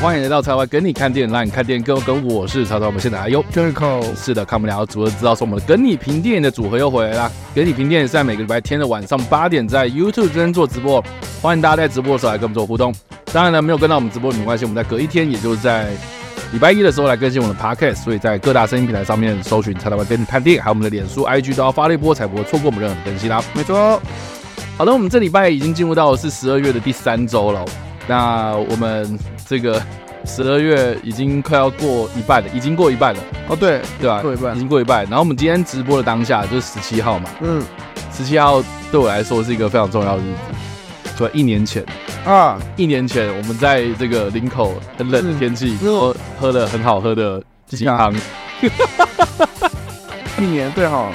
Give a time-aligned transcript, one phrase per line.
[0.00, 2.86] 欢迎来到叉 Y 跟你看电影，让你看电影更跟我是叉 Y。
[2.86, 7.30] 我们现在还有 Jericho，是的，看不了，除了知道是我们的跟你评电影的组合又回来啦。
[7.54, 11.04] 跟你评电影是在每个礼拜天的晚上八点在 YouTube 这边做直播，
[11.42, 12.94] 欢迎大家在直播的时候来跟我们做互动。
[13.30, 15.90] 当然了，没有跟到我们直播没关系，我们在隔一天，也就是在
[16.50, 23.44] 礼拜一的时候来更新我们的 Podcast，所以在各大声音平台上面搜寻叉 Y 跟你看电影，还有我们的脸书、IG 都要发了一波，才不会错过我们任何的更新啦。
[23.52, 24.00] 没错。
[24.78, 27.62] 好的，我们这礼拜已经进入到的是十二月的第三周了。
[28.08, 29.16] 那我们
[29.50, 29.82] 这个
[30.24, 33.20] 十二月已经快要过一半了，已经过一半了。
[33.48, 34.22] 哦，对，对吧？
[34.22, 35.02] 过一半，已经过一半。
[35.06, 37.28] 然后我们今天直播的当下就是十七号嘛。
[37.40, 37.60] 嗯，
[38.16, 40.38] 十七号对我来说是一个非常重要的日子。
[41.18, 41.84] 对，一年前
[42.24, 48.14] 啊，一年前我们在这个林口很冷的天气，喝喝了很好喝的鸡汤。
[50.38, 51.10] 一年对哈。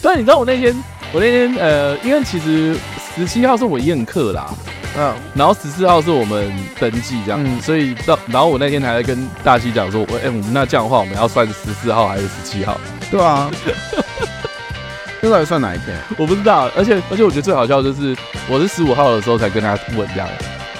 [0.00, 0.72] 但你知道我那天，
[1.12, 2.76] 我那天呃，因为其实
[3.16, 4.54] 十七号是我宴客啦。
[4.96, 12.78] 嗯，然后十四号是我们登记这样，嗯、所以到然后我那天还在跟大西讲说，我哎，我们那这样的话，我们要算十四号还是十七号？
[13.10, 13.50] 对啊，
[15.22, 15.96] 这到底算哪一天？
[16.18, 18.16] 我不知道，而且而且我觉得最好笑的就是，
[18.48, 20.28] 我是十五号的时候才跟他问这样，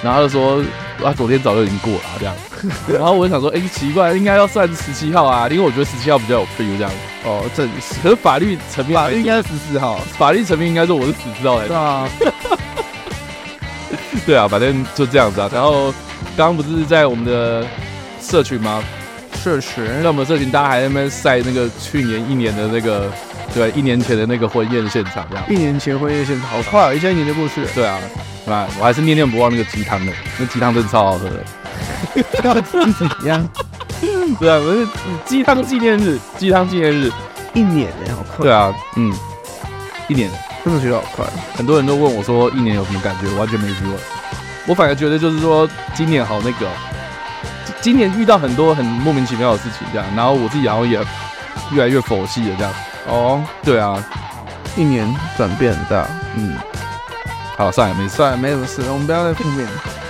[0.03, 0.63] 然后他就说
[1.03, 2.35] 啊，昨天早就已经过了这样，
[2.87, 6.91] 然后我就想说，哎，奇怪，应该要算十七号啊，因为我觉得十七号比较有 feel 这样。
[7.25, 11.67] 哦，正式，可是法律层面，法律应该是十四号，法律层面应该说我是十四号来的。
[11.69, 12.09] 对啊。
[14.25, 15.49] 对啊，反正就这样子啊。
[15.53, 15.91] 然后
[16.37, 17.65] 刚刚不是在我们的
[18.21, 18.83] 社群吗？
[19.43, 23.11] 社群，在我们的社群，大家还在那边晒那个去年一年的那个，
[23.53, 25.43] 对，一年前的那个婚宴现场，这样。
[25.49, 27.67] 一年前婚宴现场，好快啊，一下一年就过去了。
[27.75, 27.99] 对啊，
[28.47, 31.43] 啊，我还是念念不忘那个鸡汤的，那鸡汤真的超好喝的。
[32.43, 33.45] 要怎样？
[34.39, 34.87] 对啊，我是
[35.25, 37.11] 鸡汤纪念日，鸡汤纪念日，
[37.53, 38.43] 一年哎，好快。
[38.43, 39.13] 对啊，嗯，
[40.07, 40.31] 一年。
[40.63, 41.25] 真的学得好快，
[41.55, 43.97] 很多人都问我说一年有什么感觉，我完全没疑问。
[44.65, 46.67] 我反而觉得就是说今年好那个，
[47.81, 50.97] 今年遇到很多很莫名其妙的事情这样，然后我自己然后也
[51.71, 52.73] 越来越佛系了这样。
[53.09, 54.01] 哦，对啊，
[54.77, 56.07] 一年转变很大。
[56.37, 56.55] 嗯，
[57.57, 59.67] 好，算了，没事，算了，没什么事，我们不要再负面。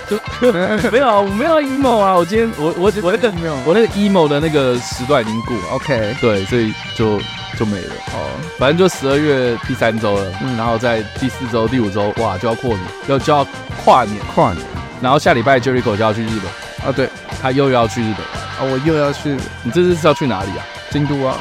[0.08, 0.16] 就
[0.92, 5.62] 没有啊，我没有 emo 啊，我今天我我我那个没有，我那个 emo 的那个时段已经过了。
[5.72, 7.18] OK，对，所以就。
[7.54, 7.94] 就没了。
[8.12, 13.46] 哦，反正就十二月第三周了，嗯，然后在第四周、第五周，哇，就要过年，要就要
[13.84, 14.64] 跨年，跨年，
[15.00, 17.08] 然后下礼拜 Jericho 就要去日本，啊，对，
[17.40, 18.26] 他又要去日本，
[18.58, 20.64] 啊，我又要去，你这次是要去哪里啊？
[20.90, 21.36] 京都啊，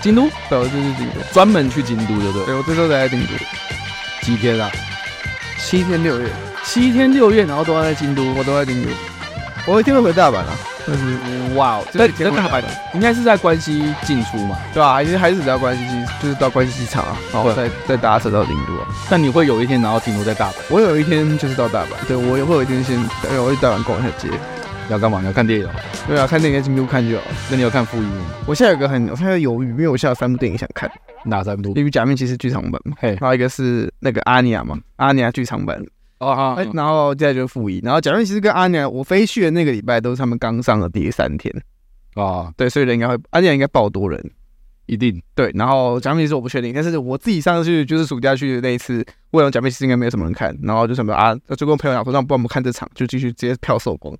[0.00, 2.46] 京都，对，我这次京都，专门去京都，对不对？
[2.46, 3.32] 对，我这周在京都，
[4.22, 4.70] 几天啊？
[5.58, 6.28] 七天六夜，
[6.64, 8.90] 七天六夜，然后都要在京都，我都在京都，
[9.66, 10.56] 我一定会回大阪啊。
[10.90, 12.62] 嗯，哇哦，在在大阪，
[12.94, 15.02] 应该是在关西进出嘛，对吧？
[15.02, 18.88] 因为还是只要关西机，就是到关西机场啊，然后再再搭车到京都啊。
[19.10, 20.54] 但你会有一天然后停留在大阪？
[20.70, 22.98] 我有一天就是到大阪，对，我也会有一天先，
[23.30, 24.28] 哎，我去大阪逛一下街。
[24.90, 25.20] 要干嘛？
[25.20, 25.68] 你要看电影？
[26.06, 27.22] 对啊，看电影在京都看就好。
[27.50, 28.24] 那你有看复一吗？
[28.46, 30.90] 我现在有个很，我现在犹豫，因为我现在有三部电影想看。
[31.26, 31.74] 哪三部？
[31.78, 35.78] 一部假面骑士剧场版嘛，嘿，然后一个是那个阿尼亚嘛，阿尼亚剧场版。
[36.20, 41.54] 哦好，哎，然后接下来就是复一，然后假面骑士跟阿尼亚，我飞去的那个礼拜都是他们刚上的第三天，
[42.14, 44.20] 啊，对，所以人应该会，阿尼亚应该爆多人，
[44.86, 45.22] 一定。
[45.34, 54.16] 对，然后假面骑士我不确定，但是我自己上次去就是暑假去的那一次，为了假面骑士应该没有什么人看，然后就什么啊，就跟我朋友讲说让帮我们看这场，就继续直接票售光。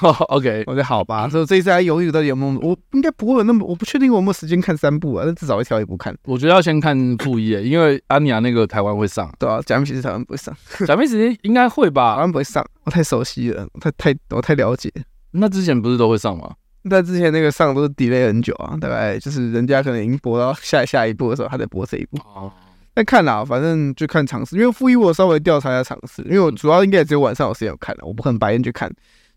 [0.28, 6.16] OK，我觉得好吧，所以这一次还犹豫到底有没有，我应该不会有那么，我不确定我有没有时间看三部啊，但至少会挑一部看。
[6.24, 10.54] 我觉得要先看复一，因为安妮亚那个台湾会上，对啊，假面骑士台湾不会上，
[10.86, 14.90] 假面骑士应该会吧，台湾不会上，我太熟悉了，太太我太了解。
[15.32, 16.52] 那之前不是都会上吗？
[16.82, 22.18] 那之前那个上都是 delay 很久啊，大概就是人家可能已经播到下下一部的时候，还在播这一部。
[22.18, 22.52] 哦，
[22.96, 28.92] 那看啦，反正就看场次，因为复一我稍微调查一下场次，因为我主要应该也只有晚上有时间有看了，我不可能白天去看。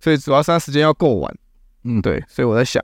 [0.05, 1.35] 所以主要是他时间要够晚，
[1.83, 2.79] 嗯，对，所以我在想，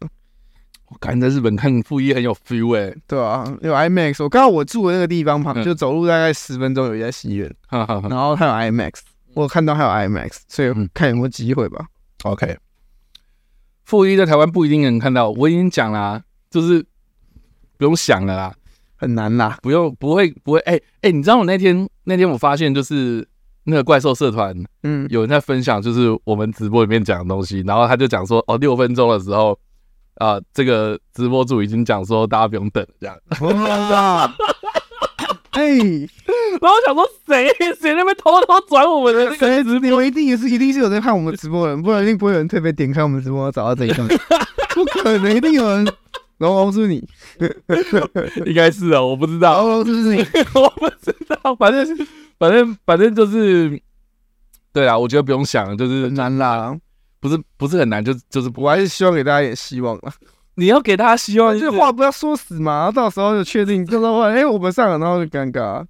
[0.87, 9.01] 我感觉在日本看负一很有 feel 哎、欸，对啊，有 IMAX，我刚好我住的那个地方旁，就走路大概十分钟有一家戏院， 嗯、然后还有 IMAX，
[9.35, 11.85] 我看到还有 IMAX，所以看有没有机会吧。
[12.23, 12.57] 嗯、OK，
[13.85, 16.83] 负一在台湾不一定能看到，我已经讲了，就是
[17.77, 18.55] 不用想了啦，
[18.95, 23.27] 很难啦，不用不会不会，哎、欸、哎、欸，你知道我那天那天我发现就是。
[23.65, 29.51] 那个怪兽社团，嗯，有人在分享，就是我们直播里面讲的东西，然后他就讲说，哦，六分钟的时候，
[30.15, 33.15] 啊、呃，这个直播主已经讲说，大家不用等这样。
[33.41, 34.33] 哇！
[35.51, 37.47] 哎，然后我想说，谁
[37.79, 39.97] 谁那边偷偷转我们的那个直播？
[39.97, 44.07] 我一定也是，一定是有在看我们直播的人，不然一定不会有人特别点开我们直播找到这一段。
[44.73, 45.85] 不可能，一定有人。
[46.37, 47.07] 龙龙是你，
[48.47, 49.61] 应该是啊，我不知道。
[49.61, 50.25] 龙龙是不是你？
[50.55, 52.07] 我不知道，反正是。
[52.41, 53.79] 反正反正就是，
[54.73, 56.75] 对啊，我觉得不用想，就是难啦。
[57.19, 60.11] 不是不是很难，就就是我还是希望给大家一点希望了。
[60.57, 65.85] 你要给大家希望，这话不要说死嘛，然后到时候就确定，就说 哎，我们上了，然后就尴尬。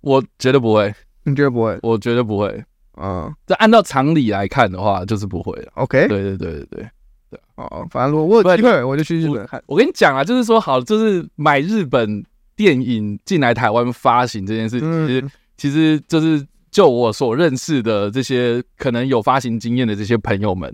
[0.00, 0.92] 我觉得不会，
[1.22, 1.78] 你觉得不会？
[1.82, 2.64] 我觉得不会。
[3.00, 5.70] 嗯，这按照常理来看的话，就是不会了。
[5.76, 6.90] OK，对对对对对
[7.30, 7.40] 对。
[7.54, 9.62] 哦，反正如果我有机会，我就去日本看。
[9.66, 12.24] 我跟你讲啊，就是说好，就是买日本
[12.60, 20.70] 电影进来台湾发行这件事情，其实其实就是就我所认识的这些可能有发行经验的这些朋友们，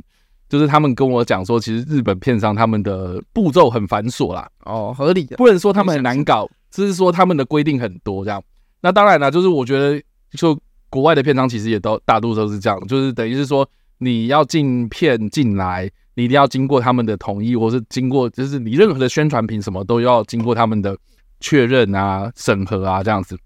[0.48, 4.50] 就是他们跟我讲说，其实日本片商他们的步骤很繁琐啦。
[4.64, 8.42] 哦，合理的，不能说他们很难搞，只是说他们的规定很多这样。
[8.80, 10.58] 那当然了，就是我觉得，就
[10.90, 13.64] 国外的片商其实也都大多都是这样，就是等于是说，
[13.98, 20.98] 你要进片进来，你一定要经过他们的同意，或是经过，就是你任何的宣传品什么都要经过他们的
[21.40, 23.38] 确认啊、审核啊这样子。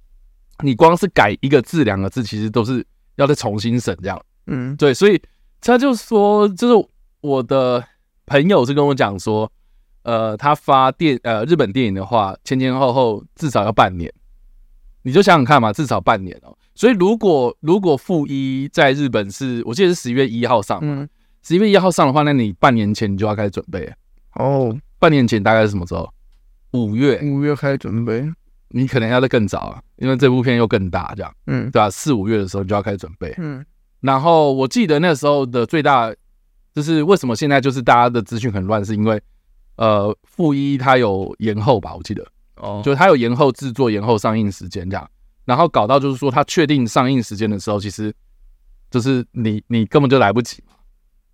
[0.63, 4.21] 你光是改一个字两个字，其实都是要再重新审这样。
[4.47, 5.21] 嗯，对，所以
[5.61, 6.89] 他就说，就是
[7.21, 7.83] 我的
[8.27, 9.51] 朋友是跟我讲说，
[10.03, 14.13] 呃，他发电呃日本电影的话，前前后后至少要半年。
[15.03, 16.55] 你就想想看嘛，至少半年哦。
[16.75, 21.09] 所以如果如果负一在日本是，我记得是十一月一号上，嗯，
[21.43, 23.91] 十一月一号上的话，那你半年前你就要开始准备
[24.35, 24.77] 哦。
[24.99, 26.13] 半年前大概是什么时候？
[26.73, 28.31] 五月，五月开始准备。
[28.73, 31.91] 你可能要再更早啊，因为这部片又更大，这样，嗯，对吧？
[31.91, 33.65] 四五月的时候你就要开始准备，嗯。
[34.01, 36.15] 然后我记得那时候的最大
[36.73, 39.21] 就是为什么现在就是大家的资讯很乱，是因为
[39.77, 41.95] 呃负一它有延后吧？
[41.97, 42.25] 我记得。
[42.57, 45.11] 哦，就是他有延后制作、延后上映时间这样，
[45.47, 48.15] 然后搞到就是说它确定上映时间的时候，其实
[48.91, 50.75] 就是你你根本就来不及嘛，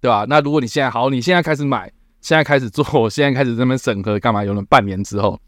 [0.00, 0.24] 对吧？
[0.28, 1.92] 那如果你现在好，你现在开始买，
[2.26, 4.44] 现在开始做， 现在开始这边审核干嘛？
[4.44, 5.40] 有了半年之后，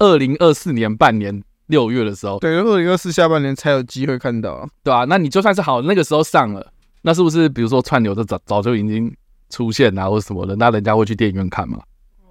[0.00, 5.04] 二零二四年半年六月的时候，对，二零二四下半年才有机会看到，对啊？
[5.04, 6.72] 那你就算是好那个时候上了，
[7.02, 9.14] 那是不是比如说串流的早早就已经
[9.48, 11.78] 出现啊，或者什么的，那人家会去电影院看吗？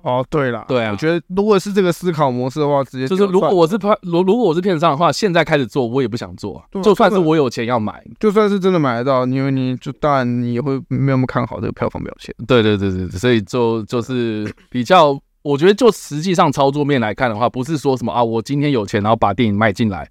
[0.04, 6.58] 哦，对了，对啊，我觉得如果是这个思考模式的话，直接就是如果我是拍，如如果我是片商的话，现在开始做，我也不想做。
[6.58, 12.36] 啊、就算是我有钱要买，就算是真的买得到，因为你就当然你也会没有那么看好这个票房表现。
[12.46, 20.06] 对对对对，所以就就是比较，我觉得就实际上操作面来看的话，不是说什么啊，我今天有钱，然后把电影卖进来，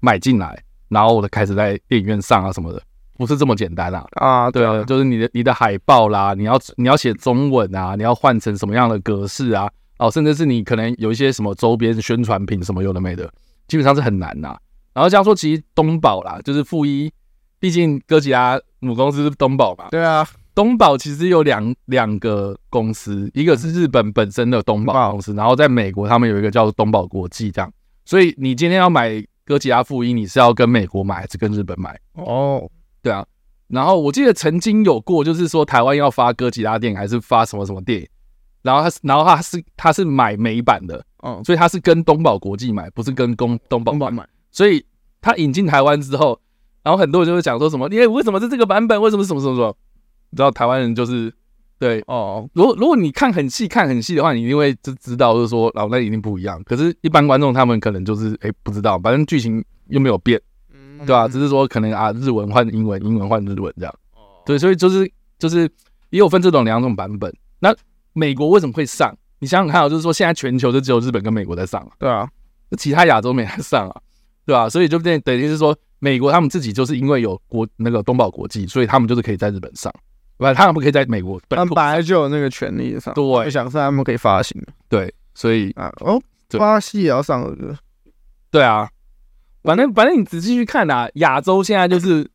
[0.00, 2.82] 买进来，然后我就开始在电影院上啊什么的。
[3.16, 4.04] 不是这么简单啊！
[4.12, 9.70] 啊，对啊，就是你的你的海报啦，你要你要写中文啊，你要换成什么样的格式啊？
[9.98, 13.30] 哦，甚至是你可能有一些什么周边宣传品什么有的没的，
[13.66, 14.54] 基本上是很难呐。
[14.92, 17.10] 然后这样说，其实东宝啦，就是负一，
[17.58, 19.86] 毕竟哥吉拉母公司是东宝嘛。
[19.90, 27.72] 对啊，东宝其实有两两个公司，一个是日本本身的东宝公司，然后在美国他们有一个叫做东宝国际这样。
[28.04, 31.98] 所以你今天要买哥吉拉负一，你是要跟美国买还是跟日本买？
[32.14, 32.70] 哦。
[33.06, 33.24] 对啊，
[33.68, 38.08] 然后我记得曾经有过，就是说台湾要发哥吉拉电影，还是发什么什么电影，
[38.62, 44.84] 然后他是，然后他是他是买美版的，嗯，所以他是跟东宝国际买，不是跟东东宝买，买，所以
[45.20, 46.36] 他引进台湾之后，
[46.82, 49.00] 然后很多人就会讲说什么，因为为什么是这个版本？
[49.00, 49.76] 为什么什么什么什么？
[50.30, 51.32] 你知道台湾人就是
[51.78, 56.60] 对哦，如果如果你看很细看很细的话，你一定会就知道，就是说哦那一定不一样。
[56.64, 60.42] 可是，一般观众他们可能就是哎不知道，反正剧情又没有变。
[61.04, 63.94] 对啊，只是说可能啊，日文换英文，英文换日文这样。
[64.44, 65.62] 对，所以就是就是
[66.10, 67.32] 也有分这种两种版本。
[67.58, 67.74] 那
[68.12, 69.12] 美国为什么会上？
[69.40, 72.26] 你想想看啊，就是说现在全球就只有日本跟美国在上，对啊，
[72.78, 74.00] 其他亚洲没在上啊，
[74.46, 74.68] 对吧？
[74.68, 79.92] 所以就等等于是说，美国他们自己就是因为有国那个东宝国际，所以他们就是可以在日本上，
[80.38, 81.40] 不，他们不可以在美国。
[81.50, 84.58] 他们本来就有那个权利上，对，想上他们可以发行。
[84.88, 86.18] 对，所以啊，哦，
[86.56, 87.76] 巴西也要上了，
[88.50, 88.88] 对啊。
[89.66, 92.26] 反正反正你仔细去看呐，亚洲现在就是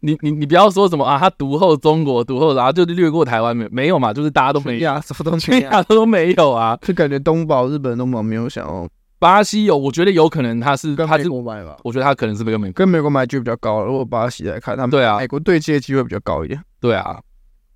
[0.00, 8.86] 你你你不要说什么啊，他独后中国独后，然后就略过台湾没没有嘛，就是大家都没亚什么东西 亚洲都没有啊，就感觉东宝日本东宝没有想要，
[9.18, 13.86] 巴西有，我觉得有可能他是跟美国买吧，我觉得他可能是跟美跟美国买就比较高了。
[13.86, 17.18] 如果巴西来看，他们对啊，美国对接机会比较高一点，对啊，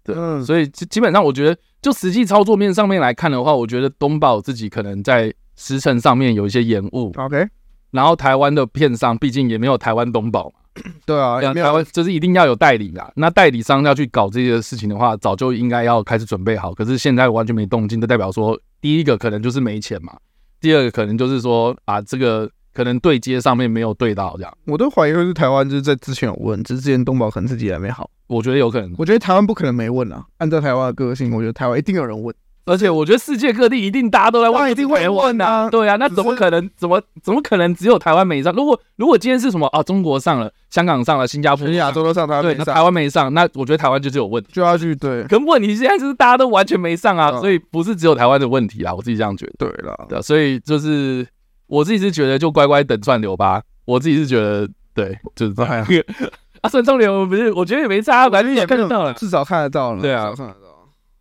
[0.05, 7.11] 对，所以基基本上我觉得就实际操作面上面来看的话，我觉得东宝自己可能在时程上面有一些延误。
[7.17, 7.49] OK。
[7.91, 13.11] 然后台湾的片商毕竟也没有台湾东宝嘛， 对啊，台湾就是一定要有代理啦。
[13.17, 16.75] 那代理商要去搞这些事情的话，早就应该要开始准备好。
[16.75, 20.17] 可是现在完全没动静，就代表说，第一个可能就是没钱嘛，
[20.61, 24.53] 第二个可能就是说啊，这个可能对接上面没有对到这样。
[24.67, 28.11] 我都怀疑会是台湾就是在之前有问，只是之前东宝可能自己还没好。
[28.27, 30.25] 我觉得有可能，我觉得台湾不可能没问啊。
[30.37, 32.35] 按照台湾的个性，我觉得台湾一定有人问。
[32.69, 35.69] 而且我觉得世界各地一定大家都在问，一定会问啊。
[35.71, 36.71] 对啊，那怎么可能？
[36.77, 38.53] 怎么怎么可能只有台湾没上？
[38.53, 39.83] 如果如果今天是什么啊？
[39.83, 45.25] 中国上了，香港上了，新加坡、亚洲都上，对，台湾没上，那我觉得台湾就是有问题，就要去对。
[45.25, 49.53] 可问题现在就是大家都完全没上啊，所以不是只有台湾的问题啊，我自己这样觉得。
[49.59, 51.27] 对了，对，所以就是
[51.67, 53.63] 我自己是觉得就乖乖等串流吧。
[53.87, 55.87] 我自己是觉得对，就是这样。
[56.61, 57.51] 啊，算串流不是？
[57.53, 60.03] 我觉得也没差，反正也看得到了，至少看得到了。
[60.03, 60.68] 对啊，看得到。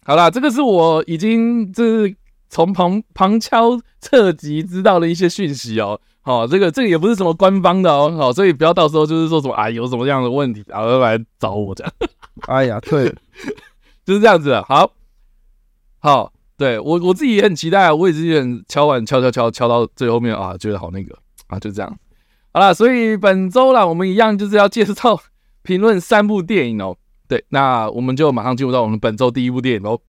[0.08, 2.16] 好啦，这个是我已经就是
[2.50, 6.00] 从旁旁敲侧击知道的一些讯息哦。
[6.22, 8.10] 好，这个这个也不是什么官方的哦。
[8.18, 11.94] 好，所以不要到时候就是说什么啊，有什么样的问题，然后来找我这样。
[12.48, 13.14] 哎呀，对，
[14.06, 14.56] 就是这样子。
[14.62, 14.90] 好，
[16.00, 21.14] 好，对我我自己也很期待啊，我也是有点敲碗敲敲敲敲到最后面啊，觉得好那个
[21.48, 21.98] 啊，就这样。
[22.54, 25.20] 好了，所以本周啦，我们一样就是要介绍
[25.64, 26.96] 评论三部电影哦。
[27.28, 30.00] 对，那我们就马上进入到我们本周第一部电影喽。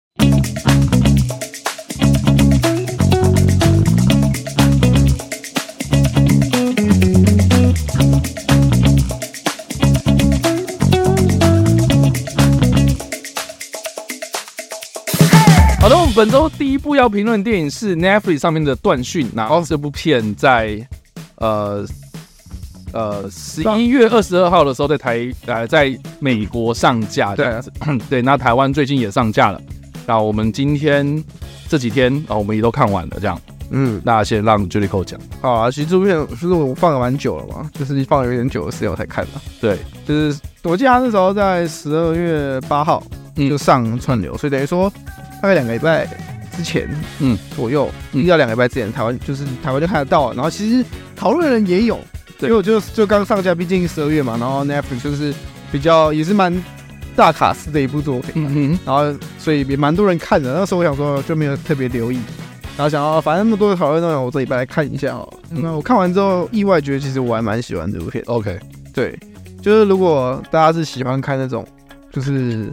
[15.80, 20.86] 好的，我们本周第一部要评论的电影是 Netflix 上面的《断讯》，然后这部片在
[21.36, 21.84] 呃。
[22.92, 27.36] 呃，十一月二十二号的时候，在台呃，在美国上架。
[27.36, 27.46] 对
[28.08, 29.60] 对，那台湾最近也上架了。
[30.06, 31.22] 那我们今天
[31.68, 33.16] 这几天啊，我们也都看完了。
[33.20, 33.38] 这样，
[33.70, 35.20] 嗯，那先让 Jellicoe 讲。
[35.42, 39.32] 好啊，其实这部片就是我放了蛮久了嘛，就是放了有点久的时间我才看的。
[39.60, 43.02] 对，就是我记得他那时候在十二月八号
[43.36, 44.90] 就上串流，嗯、所以等于说
[45.42, 46.06] 大概两个礼拜
[46.56, 46.88] 之前，
[47.20, 50.34] 嗯，左右一到两个礼拜之前，台湾就是台湾就看得到了。
[50.34, 50.82] 然后其实
[51.14, 52.00] 讨论的人也有。
[52.46, 55.34] 因为我就就刚上架，毕竟十二月嘛，然后 Netflix 就是
[55.72, 56.54] 比较也是蛮
[57.16, 60.54] 大卡司的一部作品，嗯哼，然后所以也蛮多人看的。
[60.54, 62.20] 那时候我想说就没有特别留意，
[62.76, 65.28] 然后想要反正那么多的讨论内容，我这礼拜来看一下哦。
[65.50, 68.22] 那我看完之后，意外觉得其实我还蛮喜欢这部片。
[68.28, 68.56] OK，
[68.94, 69.18] 对，
[69.60, 71.66] 就是如果大家是喜欢看那种
[72.12, 72.72] 就是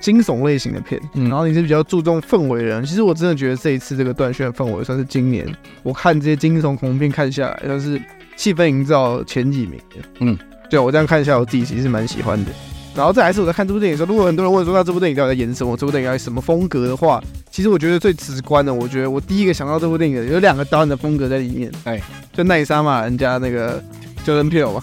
[0.00, 5.46] 惊悚类型的片，然后你是比较注重氛围的人，其实我真的觉得这一次这个断线氛围算是今年
[5.82, 8.00] 我看这些惊悚恐怖片看下来，算是。
[8.40, 10.38] 气氛营造前几名的，嗯，
[10.70, 12.50] 对，我这样看一下，我自己其实是蛮喜欢的。
[12.94, 15.76] 然后再来是我在看这部电影的时候，如果很多人问说，那这部电影到底在演什么？
[15.76, 22.00] 这部电影要什么风格的话，其实我觉得最直观的，我觉得我第一个想到这部电影的有两个导演的风格在里面，哎，
[22.32, 23.78] 就奈莎嘛人家那个
[24.24, 24.82] Jordan Peele 嘛，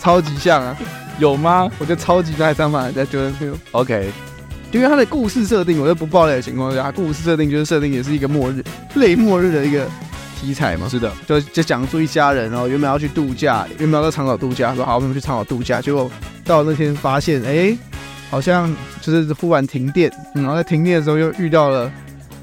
[0.00, 0.74] 超级像啊，
[1.18, 1.70] 有吗？
[1.78, 3.56] 我觉得超级奈莎嘛人家 Jordan Peele。
[3.72, 4.10] OK，
[4.72, 9.86] 因为他的故事设定，我在不爆雷的情况下，他故事设定就是设定也是一个末日，类末日的一个。
[10.44, 16.10] 题材嘛，是的，就就讲述一家人，然后原本要去度假，原本要在长岛度假，说好我们去长岛度假，结果
[16.44, 17.78] 到那天发现，哎、欸，
[18.30, 21.90] 好像就是忽然停电，然后在停电的时候又遇到了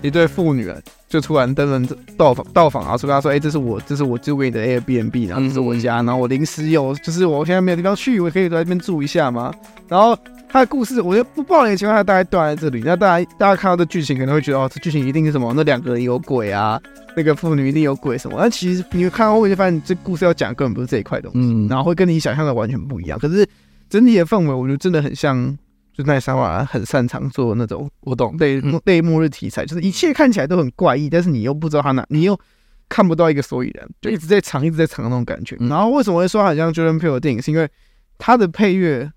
[0.02, 0.68] 一对父女，
[1.08, 9.54] 就突然登门到访到访，然后说跟他说，哎、欸，这是我，这是我租给你的 Airbnb，然后这是我家，然后我临时有，就是我现在没有地方去，我可以在这边住一下吗？
[9.88, 10.18] 然后。
[10.52, 12.84] 他的故事，我觉得不爆雷的情况下，大概断在这里。
[12.86, 15.54] 那大家大家看到这剧情，可能会觉得哦，这剧情一定是什么？
[15.56, 16.78] 那两个人有鬼啊，
[17.16, 18.36] 那个妇女一定有鬼什么？
[18.38, 23.18] 但其实你看到后面就发现，这故事要讲根本不是这一块东西，嗯，然后会跟你想象的完全不一样。
[23.18, 23.48] 可是
[23.90, 25.58] 整体的氛围，我觉得真的很像，
[25.94, 32.38] 就奈莎瓦很擅长做那种，我懂类类末日题材，就是一切看起来都很怪异，但是你又不知道他哪，你又
[32.90, 35.56] 看不到一个所以然，就一直在藏，一直在藏那种感觉。
[35.62, 37.42] 然后为什么会说它很像 Jordan Peele 的电影？
[37.42, 37.70] 是因为
[38.18, 39.10] 他的配乐。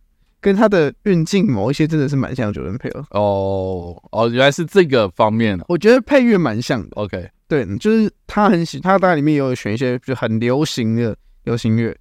[0.44, 5.58] 跟他的运镜某一些真的是蛮像 Jordan Peele 哦哦，原来是这个方面。
[5.68, 6.88] 我觉得配乐蛮像的。
[6.96, 11.96] OK，对，就是他很喜，他大概里面也有选一些就很流行的流行乐，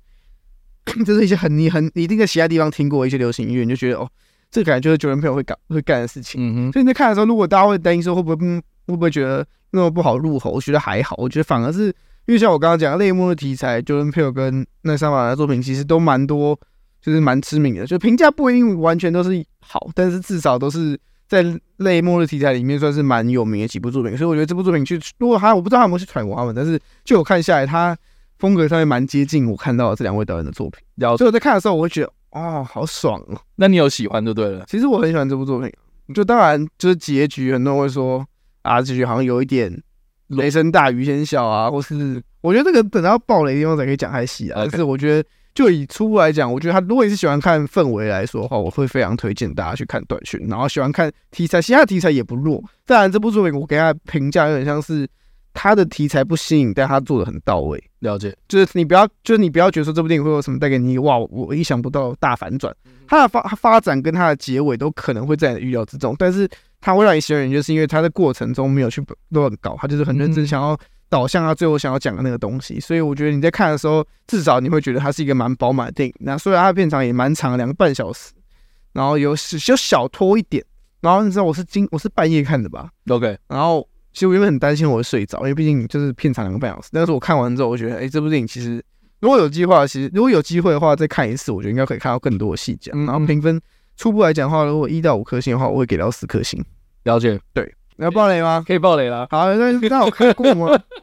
[1.05, 4.09] 就是一些很你很你一定在其他地方听过一些流行音乐，你就觉得哦，
[4.51, 6.41] 这个感觉就是 Jordan Peele 会干会干的事情。
[6.41, 6.71] 嗯哼。
[6.73, 11.15] 所以你在看的时候，如果大家会担心说会不会会不会觉得那么不好入口，我觉得还好。
[11.17, 11.85] 我觉得反而是
[12.25, 16.59] 因为像我刚刚讲的类目的题材，Jordan Peele 跟奈莎玛的作品其实都蛮多。
[17.03, 21.43] 就是蛮知名的，就评价不一定完全都是好，但是至少都是在
[21.77, 24.17] 类末日题材里面算是蛮有名的几部作品。
[24.17, 27.97] 所以我觉得这部作品去，如果他我不知道他有没有去揣摩他们，但是就我看下来，他
[28.39, 30.81] 风格上面蛮接近我看到的这两位导演的作品。
[30.95, 33.37] 然后所以我在看的时候，我会觉得哦，好爽哦。
[33.57, 34.63] 那你有喜欢就对了。
[34.69, 35.69] 其实我很喜欢这部作品，
[36.15, 38.25] 就当然就是结局，很多人会说
[38.61, 39.77] 啊，结局好像有一点
[40.27, 44.61] 雷声大雨先小啊，或是我觉得这个等到爆雷的地方才可以讲太细啊。
[44.71, 45.27] 但是我觉得。
[45.53, 50.39] 就以初步来讲，我觉得他如果你是喜欢看氛围来说的话，我会非常推荐大家去看《短讯》。
[50.49, 52.63] 然后喜欢看题材，其他的题材也不弱。
[52.85, 55.07] 当然，这部作品我给他评价有点像是
[55.53, 57.81] 他的题材不新颖，但他做的很到位。
[57.99, 62.75] 了解，就是你不要，就是你不要觉得说这部电影会有什么带给你哇，我意想不到大反转。
[63.07, 66.49] 它的发发展跟它的结尾都可能会在你的预料之中，但是
[66.81, 70.77] 他会让你喜欢就是因为他的过程中没有去乱搞，他就是很认真想要
[71.13, 72.79] 导向他最后想要讲的那个东西。
[72.79, 76.15] 所以我觉得你在看的时候，至少你会觉得它是一个蛮饱满的电影。
[76.21, 78.31] 那虽然它的片长也蛮长，两个半小时，
[78.93, 80.65] 然后有有小拖一点。
[81.01, 83.37] 然后你知道我是今我是半夜看的吧？OK。
[83.47, 86.89] 然后其实我原本很担心我会睡着，因为毕竟就是片长两个半小时。
[86.91, 88.83] 但是我看完之后，我觉得哎，这部电影其实
[89.19, 92.89] 如果有计划，其实如果有机会的话，再看一次，我觉得应该可以看到更多的细节。
[92.91, 93.61] 然后评分
[93.97, 96.63] 初步来讲的话，如果一到五颗星的话，我会给到四颗星。
[97.03, 98.63] 了解，对，你要爆雷吗？
[98.65, 99.27] 可以爆雷了。
[99.29, 100.67] 好，那那我看过吗？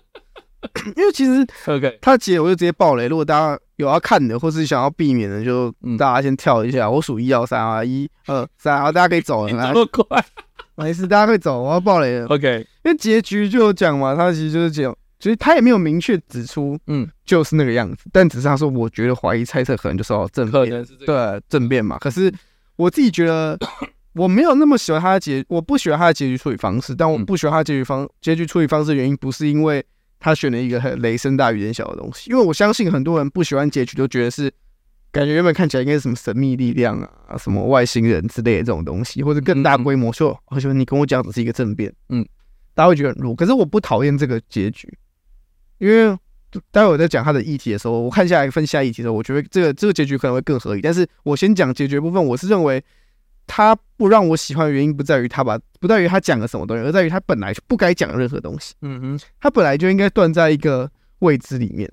[0.97, 3.09] 因为其实 OK，他结我就直接爆雷。
[3.09, 6.88] 如果大家有要看的，或是想要避免的，就大家先跳一下。
[6.90, 10.25] 我数一二三啊，一二三，然后大家可以走这么快？
[10.76, 11.62] 没事，大家可以走。
[11.62, 12.26] 我要爆雷了。
[12.26, 18.05] OK，因为结局就讲嘛，他其实就是讲，其实他也没有明确指出，嗯，就是那个样子。
[18.12, 21.99] 但只是他说，我觉得怀疑猜测可能就是哦政变，对，政变嘛。
[21.99, 22.33] 可是
[22.76, 23.59] 我自己觉得。
[24.14, 26.97] 我没有那么喜欢他的结，我不喜欢他的结局处理方式。
[26.97, 29.87] 但我不喜欢他的结局方结局处理方式的原因，不是因为
[30.21, 32.31] 他选了一个很雷声大雨点小的东西。
[32.31, 34.53] 因为我相信很多人不喜欢结局，都觉得是
[35.11, 40.12] 感觉原本看起来应该是什么神秘力量啊、什么外星人之类的这种东西，或者更大规模。
[40.12, 42.25] 说，我喜欢你跟我讲只是一个政变，嗯，
[42.75, 43.35] 大家会觉得很弱。
[43.35, 44.97] 可是我不讨厌这个结局，
[45.79, 46.17] 因为
[46.71, 50.81] 待会我在讲他的议题的时候，我看下来分析下议题的时候，我觉得这个这个结局可能会更合理。
[50.81, 52.83] 但是我先讲结局部分，我是认为。
[53.47, 58.75] 他不让我喜欢的原因不在于他把，不在于他讲了什么东西，而在于他本来就不该讲任何东西。
[58.83, 61.91] 嗯哼，他本来就应该断在一个未知里面。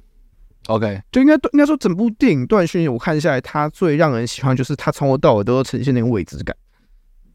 [0.67, 6.55] OK，就应该应该说整部电影断讯，我看下来，他最让人喜欢就是他从头到尾都呈现那个未知感。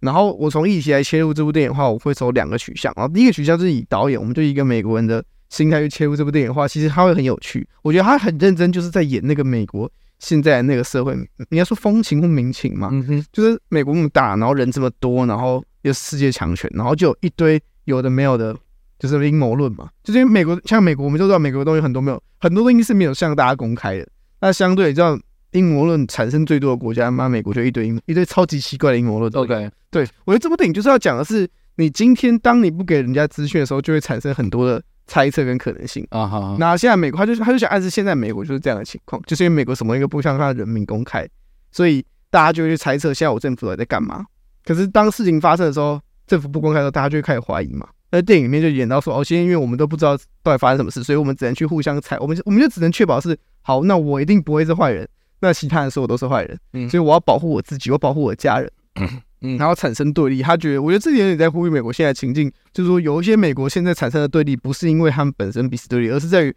[0.00, 2.92] 然后我从议题来切入这部电影的话，我会走两个取向。
[2.96, 7.66] 然后第一个取向就是以导演，我们就一个美国人的心态去切入这部电影的话，其实他会很有趣。
[7.82, 9.90] 我觉得他很认真，就是在演那个美国。
[10.24, 11.16] 现在那个社会，
[11.50, 18.56] 你要说风情或民情嘛，嗯哼，就是美国那么大，然后人这么多，然后又是世界强权，然后就有一堆有的没有的，
[19.00, 19.90] 就是阴谋论嘛。
[20.04, 24.06] 就是因为美国，像美国，我们都知道美国的东西很多没有，很多东西是没有向大家公开的。
[24.40, 25.18] 那相对，你知道
[25.50, 29.32] 阴谋论产生最多的国家，妈，美国就一堆阴一堆超级奇怪的阴谋论。
[29.32, 34.80] OK，对，我觉得这部电影就是要讲的是，你今天当你不给人家资讯的时候，就会产生很多的。
[35.12, 36.56] 猜测跟可能性啊，好。
[36.58, 41.28] 那现在美国，他就他就想暗示现在美国就是这样的情况，就是因为美国什么一个不向他的人民公开，
[41.70, 44.24] 所以大家就会去猜测现在我政府到底在干嘛。
[44.64, 47.86] 可是当事情发生的时候，政府不公开的时候，大家就会开始怀疑嘛。
[48.10, 55.06] 那电影里面就演到说，哦，现在因为我们都不知道到底发生什么事，所以我们只能去互相猜，我们我们就只能确保是好，那我一定不会是坏人，
[55.40, 58.72] 那其他人说我都是坏人，嗯，所以我要保护我自己，我保护我的家人。
[59.42, 66.54] 嗯，然后产生对立，他觉得，我觉得这点也在呼吁美国现在情境，就是说有一些美国现在产生的对立，不是因为他们本身彼此对立，而是在于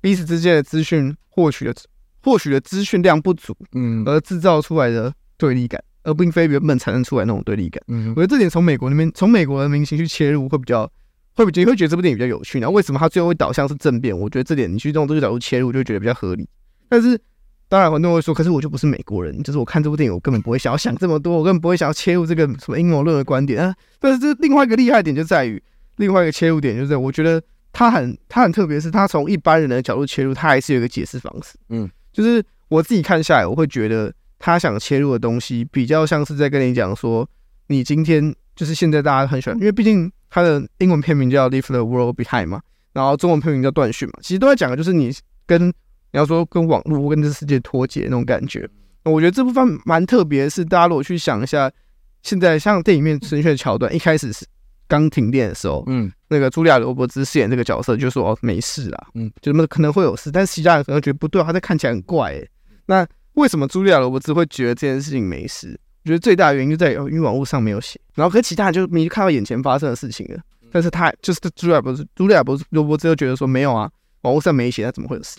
[0.00, 1.74] 彼此之间的资讯获取的
[2.22, 7.82] 获取的资讯量不足，嗯，而制造出来的对立感，而并非原本产生出来那种对立感。
[7.88, 10.90] 嗯，我觉得这点从美国那边，从美国的明星去切入会比较，
[11.34, 12.60] 会比较会觉得这部电影比较有趣。
[12.60, 14.16] 然后为什么他最后会导向是政变？
[14.16, 16.48] 我觉得这点你去用这个角度切入，就会觉得比较合理。
[16.88, 17.18] 但是。
[17.68, 23.74] 当然，很多人会说，可是我就不是美国人，就是我看这部电影，我根本不会想要想这么多，我根本不会想要切入这个什么阴谋论的观点啊。
[23.98, 25.60] 但是这另外一个厉害点就在于，
[25.96, 31.58] 另外一个切入点就是，我觉得他很他很特别，是他从一般人的角度切入，他还是有一个解释方式。
[31.70, 37.28] 嗯，就是我自己看下来，我会觉得他想切入的东西比较像是在跟你讲说，
[37.66, 42.60] 你今天就是现在大家很喜欢，因为毕竟他的英文片名叫《Leave the World Behind》嘛，
[42.92, 45.12] 然后中文片名叫《断讯》嘛，其实都在讲的就是你
[45.48, 45.74] 跟。
[46.12, 48.68] 你要说跟网络跟这世界脱节那种感觉，
[49.04, 51.70] 我觉得这部分蛮特别是，大家如果去想一下，
[52.22, 54.46] 现在像电影里面呈现的桥段，一开始是
[54.88, 62.48] 刚停电的时候，嗯，那个茱莉亚·罗伯兹饰演这个角色就说哦没事啦，嗯，就什么可能会有事，但是其他人可能觉得不对，他在看起来很怪诶。
[62.86, 65.78] 那为什么茱莉亚·罗伯兹会觉得这件事情没事？
[66.04, 70.40] 我觉得最大的原因就在于因为网络上没有写，然后可是其他人就明明看到眼前发生的事情了，
[70.70, 73.90] 但是他就是茱莉亚·罗伯兹，茱莉亚·罗伯兹就觉得说没有啊，
[74.22, 75.38] 网络上没写，他怎么会有事？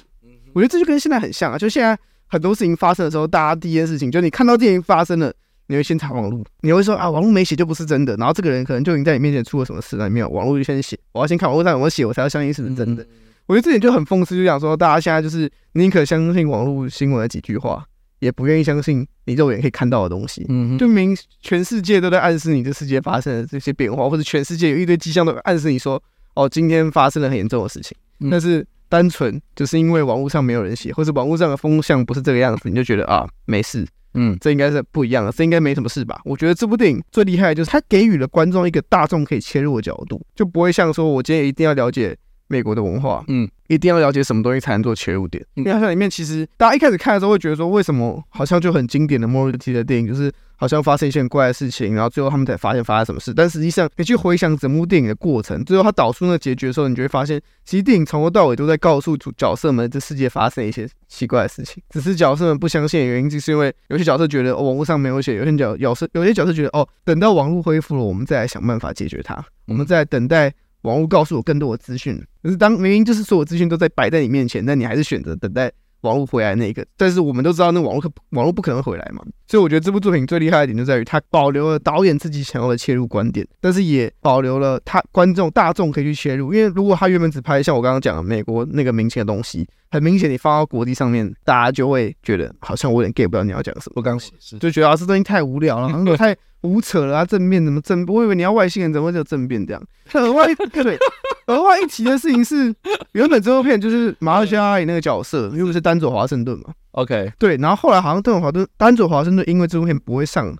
[0.57, 5.31] 我觉得这就跟现在很像啊，就现在很多事情发生的时候，大家第一件事情就你看到电影发生了，
[5.67, 13.05] 你会先查网络，你会说啊，网络没写就不是真的，然后这个人可能就已经在你面前出了什么事了，没有网络就先写，我要先看网络上有没有写，我才要相信是不是真的。
[13.45, 17.85] 我觉得这点就很讽刺，就想说大家现在就是宁可相信网络新闻的几句话，
[18.17, 20.43] 也不愿意相信你肉眼可以看到的东西。
[20.49, 26.01] 嗯，就明全世界都在暗示你这世界发生了这些变化，或者全世界有一堆迹象都暗示你说，
[26.33, 27.95] 哦，今天发生了很严重的事情，
[28.31, 28.65] 但是。
[28.89, 36.19] 单纯就是因为网络上没有人写，或者网络上的风向不是这个样子，你就觉得啊没事，嗯，这应该是不一样的，这应该没什么事吧？
[36.25, 45.45] 我觉得这部电影最厉害的就是它给予了观众一个大众可以切入的角度，就不会像说我今天一定要了解美国的文化，嗯，一定要了解什么东西才能做切入点。
[45.57, 53.33] 嗯、因为它里面其实大家一开始看的时候会觉得说，为什么好像就很经典的末日题的电影，就是好像发生一些很怪的事情，然后最后他们才发现发生什么事。
[53.33, 61.81] 但实际上，你去回想整部电影的过程，最后他导出那个结局的时候，你就会发现，其实电影从头到尾都在告诉主角色们，这世界发生一些奇怪的事情。
[61.91, 70.53] 只是角色们不相信的原因，就是因为有些角色觉得、哦、网络上没有写，有些角角色有些角色觉得哦，等到网络恢复了，我们再来想办法解决它，我们再等待。
[70.83, 75.69] 网络告诉我更多的资讯，可是当明明就是所有资讯都在摆在你面前，但你还是选择等待
[76.07, 76.85] 网络回来那个。
[76.95, 79.21] 但是我们都知道，那网络可网络不可能回来嘛。
[79.47, 86.53] 所以我觉得这部作品最厉害的点就在于，它保留了导演自己想要的切入观点，但是也保留了他观众大众可以去切入。
[86.53, 93.93] 因为如果他原本只拍像我刚刚讲的美国那个明星的东西，很明显你放到国际上面，大家就会觉得好像我有点 get 不到你要讲什么。
[93.95, 94.19] 我刚
[94.59, 96.35] 就觉得啊，这东西太无聊了， 好像太。
[96.61, 97.23] 无扯了啊！
[97.23, 98.03] 正面怎么正？
[98.07, 99.83] 我以为你要外星人，怎么会有正面这样？
[100.15, 100.97] 额外对，
[101.45, 102.73] 额外一提的事情是，
[103.11, 106.73] 原本这部片就是马克阿姨那个角色，因为是丹佐华盛顿嘛。
[106.93, 107.55] OK，对。
[107.57, 110.53] 然后后来好像丹佐华顿、丹佐华盛顿因为这部片不会上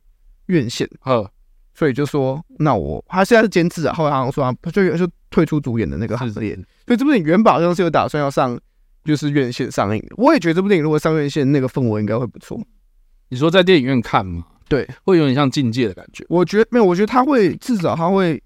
[0.46, 1.30] 院线，呵，
[1.74, 3.94] 所以就说那我他现在是监制啊。
[3.94, 6.54] 后来好像说他就就退出主演的那个行列。
[6.86, 8.58] 所以这部电影原本好像是有打算要上，
[9.08, 10.16] 就是院线上映的。
[10.18, 12.62] 我也觉得这部电影如果上院线，那个氛围应该会不错。
[13.30, 14.46] 你说在电影院看吗？
[14.70, 16.26] 对，会有点像境界的感觉。
[16.30, 18.42] 我觉得没有，我觉得它会至少它会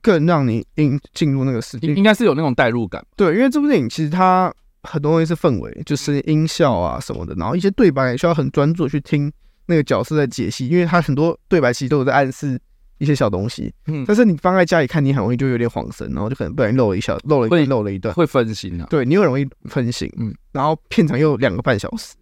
[0.00, 3.04] 更让你进进入那个世界，应该是有那种代入感。
[3.16, 9.32] 对，因为这部电影其实它很多东西是氛围，就是音效啊什么的，然后一些对白也需要很专注去听
[9.66, 12.60] 那个角色在解析，因为他很多对白其实都有在暗示
[12.98, 13.72] 一些小东西。
[13.86, 18.86] 嗯，但是你放在家里看，你很容易就有点晃神，然后就可能不小心漏了一小漏了一漏了一段，会分心啊。
[18.90, 20.10] 对，你又容易分心。
[20.18, 22.14] 嗯，然后片长又两个半小时。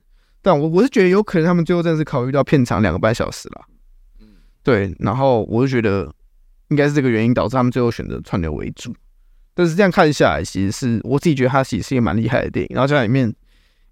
[0.42, 3.62] 但我我是觉得有可能他们最后真的是考虑到片长两个半小时了，
[4.20, 4.28] 嗯，
[4.62, 6.11] 对，然后我就觉得
[6.68, 8.94] 应该是这个原因导致他们最后选择串流为主。
[9.52, 12.74] 但是这样看下来，其实是我自己觉得它其实是一个蛮厉害的电影。
[12.74, 13.28] 然后在里面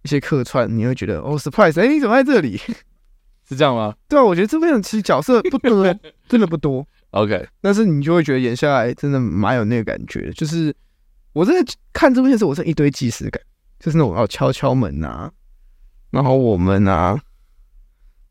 [0.04, 2.58] 一些客串，你会觉得哦，surprise，哎，你怎么在这里？
[3.48, 3.94] 是这样吗？
[4.08, 5.84] 对啊，我觉得这边其实角色不多，
[6.28, 6.86] 真的不多。
[7.12, 10.74] OK，但是你就会觉得演下来真的蛮有那个感觉，就是
[11.32, 11.54] 我在
[11.92, 13.40] 看这部片时，我是一堆即视感，
[13.80, 15.30] 就是那种要敲敲门呐。
[16.10, 17.18] 然后我们啊，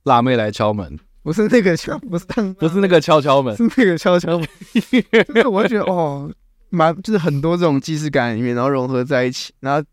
[0.04, 2.26] 辣妹来敲门，不是那个敲，不是
[2.60, 4.48] 不是那个敲敲门，是那个敲敲门。
[4.74, 6.32] 就是我觉得哦，
[6.70, 9.52] 蛮就是很多这种即视感里面，然后融合在一起。
[9.60, 9.84] 然后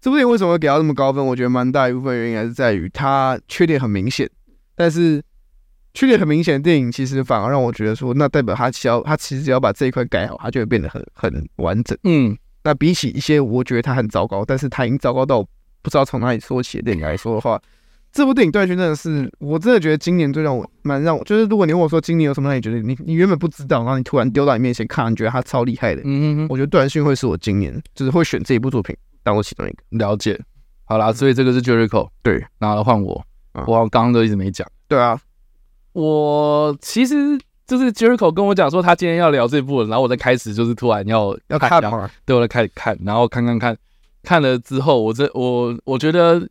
[0.00, 1.24] 这部电影为什么会给到这么高分？
[1.24, 4.28] 我觉得蛮大一部分原因还是在于它缺点很明显。
[4.76, 5.20] 但是
[5.94, 11.98] 缺点很明显的电影，其实反而让我觉得说，那代表他只要他其实只要把这一块改好，他就会变得很很完整。
[12.04, 15.44] 嗯，那比起一些我觉得他很糟糕，但是他已经糟糕到。
[15.82, 17.62] 不知道从哪里说起的电影来说的话，
[18.10, 29.76] 这部电影断讯真的是，我真的觉得今年最让我蛮让我，就是如果你问我说今年有什么让你觉得你你原本不知道，然后你突然丢到你面前看，你觉得他超厉害的，嗯嗯，我觉得断讯会是我今年就是会选这一部作品当我其中一个。
[29.90, 30.36] 了解，
[30.86, 33.24] 好啦，所以这个是 Jericho，对，然后换我，
[33.66, 35.20] 我刚刚都一直没讲，对啊，
[35.92, 43.76] 我其实就是 Jericho 跟我讲说他今天要聊这部，然后我在开始就是突然要要看嘛，对，我在开始看，然后看看看。
[44.22, 46.48] 看了之后，我这我我觉得，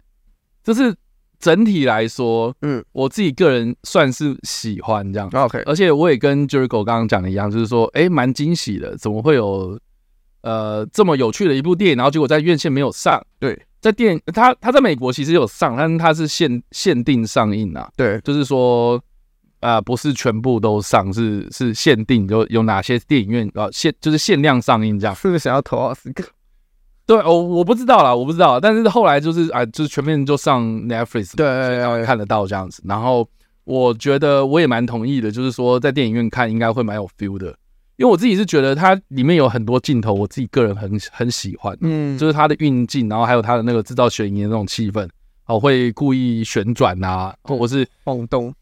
[0.64, 0.96] 就是
[1.40, 5.62] 整体来说，嗯，我自己个人算是喜欢这样，OK。
[5.66, 9.78] 而且我也跟 Jericho 刚刚讲的一样，就是说，哎，蛮惊喜的，怎么会有
[10.44, 13.22] 呃这么有趣的一部电影，然后结果在院线没有上？
[13.40, 18.96] 对，在电他他在美国其实有上，但是他是限限定上映啊，对，就是说
[19.60, 26.24] 啊、呃，不是全部都上，是是限定，有有哪些电影院啊限就是限量上映这样，是不是想要投奥斯卡？
[27.06, 32.82] 对哦，我不知道啦，我不知道，但是后来就是啊，就是全面就上 Netflix，对，对，看得到这样子。
[32.86, 33.30] 然后
[33.66, 37.56] 我觉得我也蛮同意的，就是说在电影院看应该会蛮有 feel 的，
[37.98, 45.10] 因为我自己是觉得它里面有很多镜头，我自己个人很很喜欢，嗯，就是它的运镜，然后还有它的那个制造悬疑的那种气氛，
[45.46, 48.54] 哦，会故意旋转啊，或是晃动，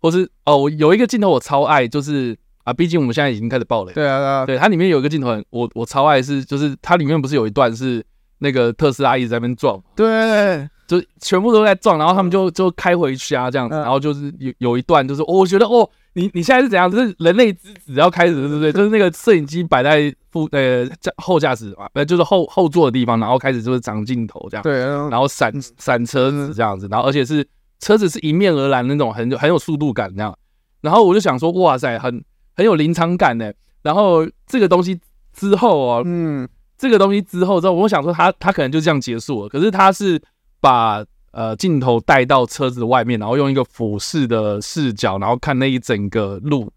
[0.00, 2.36] 或是哦，有一个镜头我超爱，就是。
[2.62, 3.92] 啊，毕竟我们现在已经开始爆雷。
[3.94, 8.04] 对啊，对啊，对，它里面有一个镜头，我我超爱是，就是它里面不是有一段是
[8.40, 16.90] 那个特斯拉一直在那边撞，对，就全部都在撞，然后他们就就开回去啊这样子，然后就是有有一段就是，我觉得哦，你你现在是怎样？
[16.90, 18.72] 就是人类之子要开始，对不对？
[18.72, 27.46] 就是那个摄影机摆在副呃驾后驾驶啊，呃就是后后座的地方，然后开始就是长镜头这样，对，然后闪闪车子这样子，然后而且是
[27.78, 30.36] 车子是迎面而来那种很很有速度感这样，
[30.80, 32.22] 然后我就想说，哇塞，很。
[32.56, 35.00] 很有临场感呢，然后这个东西
[35.32, 36.46] 之后哦，嗯，
[36.76, 39.48] 这个东西之后之后，我想说他他可能就这样结束了。
[39.48, 40.20] 可是他是
[40.60, 46.72] 把呃镜头带到车子外面，然后用一个俯视的视角，然后看那一整个路，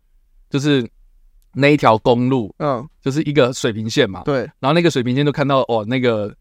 [0.49, 0.87] 就是
[1.53, 4.39] 那一条公路，嗯，就是一个水平线嘛，对。
[4.59, 6.33] 然后那个水平线就看到哦，那个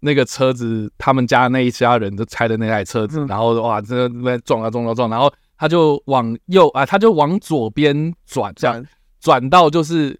[0.00, 8.84] 那个车子，他们家那一家人都开的那台车子，嗯、然后哇，这边撞啊撞啊撞，然后他就往右啊，他就往左边转，这样。
[9.20, 9.48] 转。
[9.48, 10.18] 到就是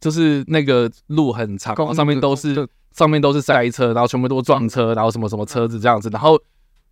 [0.00, 6.36] 就是那个路很长，上面都是上面都是塞车，然后全部都撞车，然后什么什么车子这样子，然后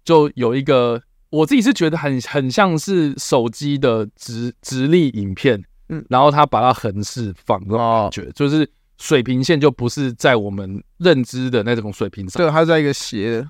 [0.05, 1.03] 就有一个。
[1.31, 13.49] 我自己是觉得很很像是手机的直直立影片，嗯，然后他把它横式放，感觉就是水平线就不是在我们认知的那种水平上，对，它在一个斜的，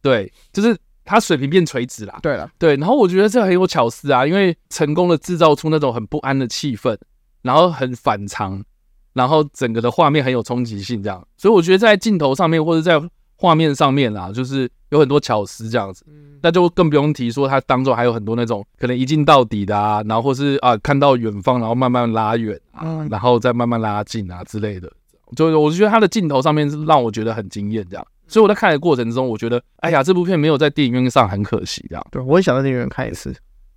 [0.00, 0.74] 对，就是
[1.04, 6.96] 它水平变垂直啦，对了，对，然后我觉得这很有巧思啊，因为成功的制造出那种很不安的气氛，
[7.42, 8.64] 然后很反常，
[9.12, 12.98] 然后整个的画面很有冲击性，这样，所以我觉得在镜头上面或者在
[13.40, 14.70] 画面上面啊，就是。
[14.90, 16.04] 有很多巧思这样子，
[16.42, 24.90] 那就更不用提说它当中还有很多那种可能一镜到底的啊，然后或是啊看到远方，然后慢慢拉远啊，然后再慢慢拉近啊之类的，
[25.36, 32.04] 就我觉得它的镜头上面是让我觉得很惊艳这样，所以我在看的过程中，我觉得哎呀，这部片没有在电影院上很可惜这样。
[32.10, 33.32] 对，我也想在电影院看一次，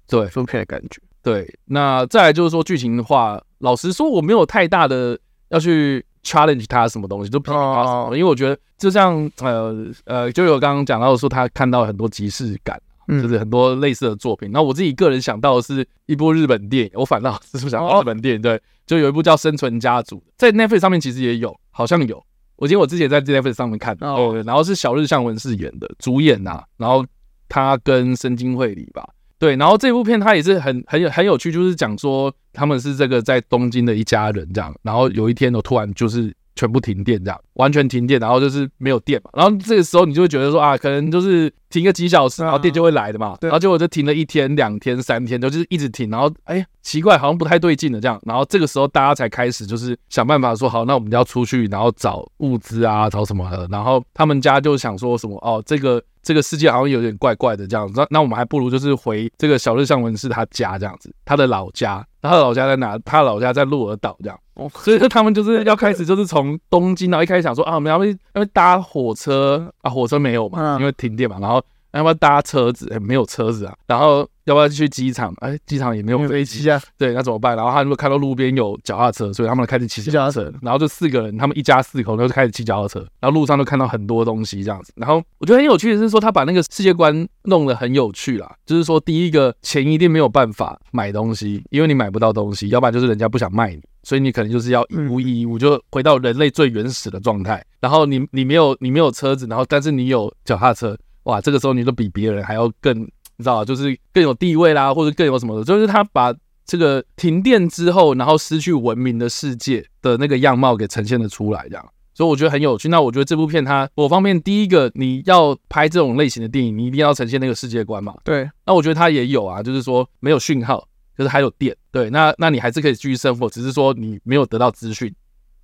[0.08, 0.99] 对，这部片的感觉。
[1.21, 6.04] 对，那再来就是说剧情的话，老实说我没有太大的要去。
[6.23, 14.51] Challenge 他什么东西都批评他什么，因为我觉得就像呃呃，就有刚刚讲到说他看到很多即视感，就是很多类似的作品。
[14.51, 22.23] 那我自己个人想到的是一部日本电影，我反倒是不想到日本电影，对，就有一部叫《生存家族》，在 Netflix 上面其实也有，好像有。
[22.55, 27.05] 我记得我之前在 Netflix 上面看，哦，然后是小日向文世演的主演呐，然后
[27.49, 29.07] 他跟深津绘里吧。
[29.43, 56.04] 对，然后这部片它也是很很有很有趣，就是讲说他们是这个在东京的一家人这样，然后有一天呢，突然就是全部停电这样，完全停电，然后就是没有电嘛，然后这个时候你就会觉得说啊，可能就是停个几小时，然后电就会来的嘛，然后结果就停了一天、两天、三天，就是一直停，然后哎，奇怪，好像不太对劲的这样，然后这个时候大家才开始就是想办法说好，那我们要出去，然后找物资啊，找什么的，然后他们家就想说什么哦，这个。
[56.26, 62.98] 这个世界好像有点怪怪的这样子，那那我们还不如就是回这个小日向文是他家这样子，他的老家，他的老家在哪？
[63.00, 64.39] 他的老家在鹿儿岛这样，
[64.74, 69.91] 所以说他们就是要开始就是从东京，然后一开始想说啊，我们要不要搭火车啊？
[69.91, 72.89] 火车没有嘛，因为停电嘛，然后要不要搭车子？
[72.93, 74.26] 哎，没有车子啊，然后。
[74.45, 75.34] 要不要去机场？
[75.38, 76.82] 哎，机场也没有飞机啊。
[76.97, 77.56] 对，那怎么办？
[77.56, 80.53] 然后他如果看到路边有脚踏车，所以他们开始骑脚踏车。
[80.62, 82.99] 然后就四个人，他们一家四口，然后就开始骑脚踏车。
[83.19, 84.91] 然后路上就看到很多东西这样子。
[84.95, 88.56] 然后我觉得很有趣的是说，他把那个世界观弄得很有趣啦。
[88.65, 97.63] 就是说，第一个钱一定没有办法买东西，因为你买不到东西；要不然就是人家不想卖你，所以你可能就是要一物一物，就回到人类最原始的状态。
[97.79, 103.08] 然后你你没有你没有车子，然后但是你有脚踏车，哇，这个时候你就比别人还要更。
[103.43, 106.34] 你知道就是更有地位啦，或者更有什么的，就是他把
[106.65, 112.88] 这个停电之后，然后失去文明的世界的那个样貌给呈现了出来，这样，所以我觉得很有趣。
[112.88, 118.15] 那我觉得这部片它，某方面第一个，你要拍这种类型的电影，你一定要呈现那个世界观嘛。
[118.23, 118.49] 对。
[118.65, 121.75] 那我觉得它也有啊，就是说没有讯号，就是还有电。
[121.91, 122.10] 对。
[122.10, 125.13] 那那你还是可以继续生活，只是说你没有得到资讯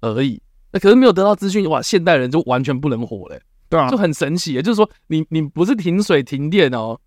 [0.01, 0.41] 而已。
[0.73, 3.41] 那可是没有得到资讯，哇，现代人就完全不能活嘞。
[3.69, 3.89] 对啊。
[3.89, 6.99] 就很神奇，就是说你你不是停水停电哦。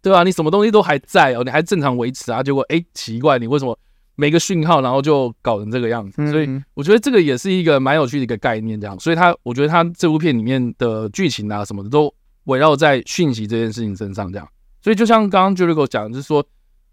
[0.00, 0.22] 对吧？
[0.22, 2.42] 你什么东西都还在哦，你还正常维持啊？
[2.42, 3.76] 结果哎，奇怪，你为什么
[4.14, 6.30] 没个讯号，然后就搞成这个样子？
[6.30, 8.98] 所以我觉得这个也是一个蛮有趣的一个概念，这样。
[8.98, 12.12] 所以他，我觉得他这部片里面的剧情啊什么的，都
[12.44, 14.48] 围绕在讯息这件事情身上，这样。
[14.80, 16.44] 所以就像刚刚 Jericho 讲的，就是说，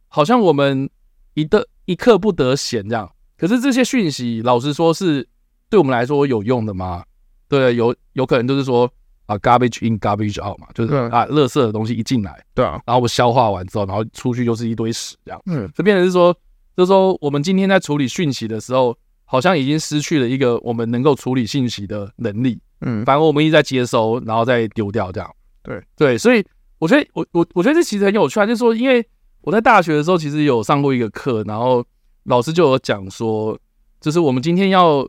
[0.08, 0.90] 好像我们
[1.36, 3.10] 一得一刻不得闲这样。
[3.38, 5.28] 可是这些讯息，老实说，是
[5.70, 7.04] 对我们来说有用的吗？
[7.48, 8.92] 对，有有可能就是说。
[9.26, 15.42] 啊，garbage in, garbage out 嘛，就是啊，垃圾的东西一进来，对啊，然后我消化完之后，然后出去就是一堆屎这样。
[15.48, 16.32] 嗯，就变成是说，
[16.78, 22.60] 就是说，我们今天在处理讯息的时候，好像已经失去了一个我们能够处理信息的能力。
[22.82, 25.36] 嗯，反而我们一直在接收，然后再丢掉这样。
[25.64, 26.46] 对对，所以
[26.78, 29.04] 我觉得，我我我觉得这其实很有趣啊，就是说，因为
[29.42, 31.84] 我在大学的时候其实有上过一个课，然后
[32.26, 33.58] 老师就有讲说，
[34.00, 35.08] 就是我们今天要。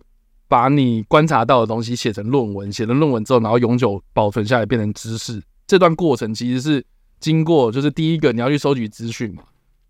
[0.49, 5.43] 把你观察到的东西写成论文，写成论文之后，然后永久保存下来变成知识。
[5.67, 6.85] 这段过程其实是
[7.19, 9.43] 经过，就是第一个你要去收集资讯嘛。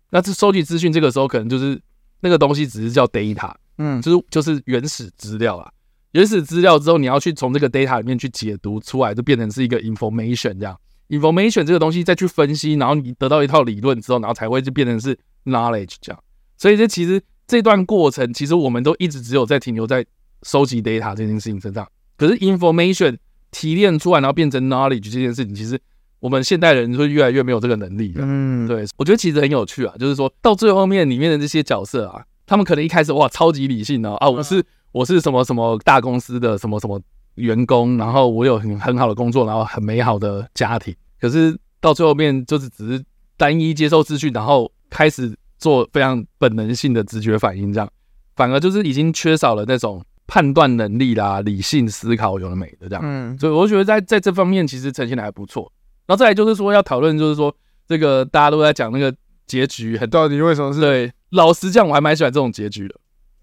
[0.09, 1.79] 那这收集资讯这个时候可能就是
[2.21, 5.69] 那个东西只是叫 data，嗯，就是就是原始资料啊。
[6.13, 10.75] 原始资料之后，你要去从这个 data 里面去解读出来，就变成是一个 information 这样。
[11.09, 15.15] information 这个东西再去分析，然后你得到一套理论之后，然后才会就变成是
[15.45, 16.19] knowledge 这样。
[16.57, 20.03] 所以这其实这段过程，其实我们都一直只有在停留在。
[20.47, 21.85] 收集 data 这件事情身上，
[22.17, 23.17] 可是 information
[23.51, 25.77] 提炼出来，然后变成 knowledge 这件事情，其实
[26.21, 28.21] 我们现代人会越来越没有这个能力了。
[28.23, 37.01] 嗯，对，我觉得其实很有趣啊，就是说到最后面里面的这些角色啊，他们可能一开始哇超级理性哦啊，我是我是什么什么大公司的什么什么
[37.35, 40.95] 员工，然后我有很很好的工作，然后很美好的家庭。
[41.19, 43.03] 可是到最后面就是只是
[43.35, 47.89] 单一接受资讯，然后开始做非常本能性的直觉反应，这样
[48.35, 53.01] 反而就是已经缺少了那种判断能力啦、理性思考有了没的这样。
[53.03, 55.71] 嗯，所以我觉得在在这方面其实呈现的还不错。
[56.05, 57.55] 然后再来就是说要讨论，就是说
[57.87, 59.13] 这个大家都在讲那个
[59.45, 60.79] 结局，很到底为什么是？
[60.79, 61.11] 对。
[61.31, 62.95] 老实讲，我还蛮喜欢这种结局的。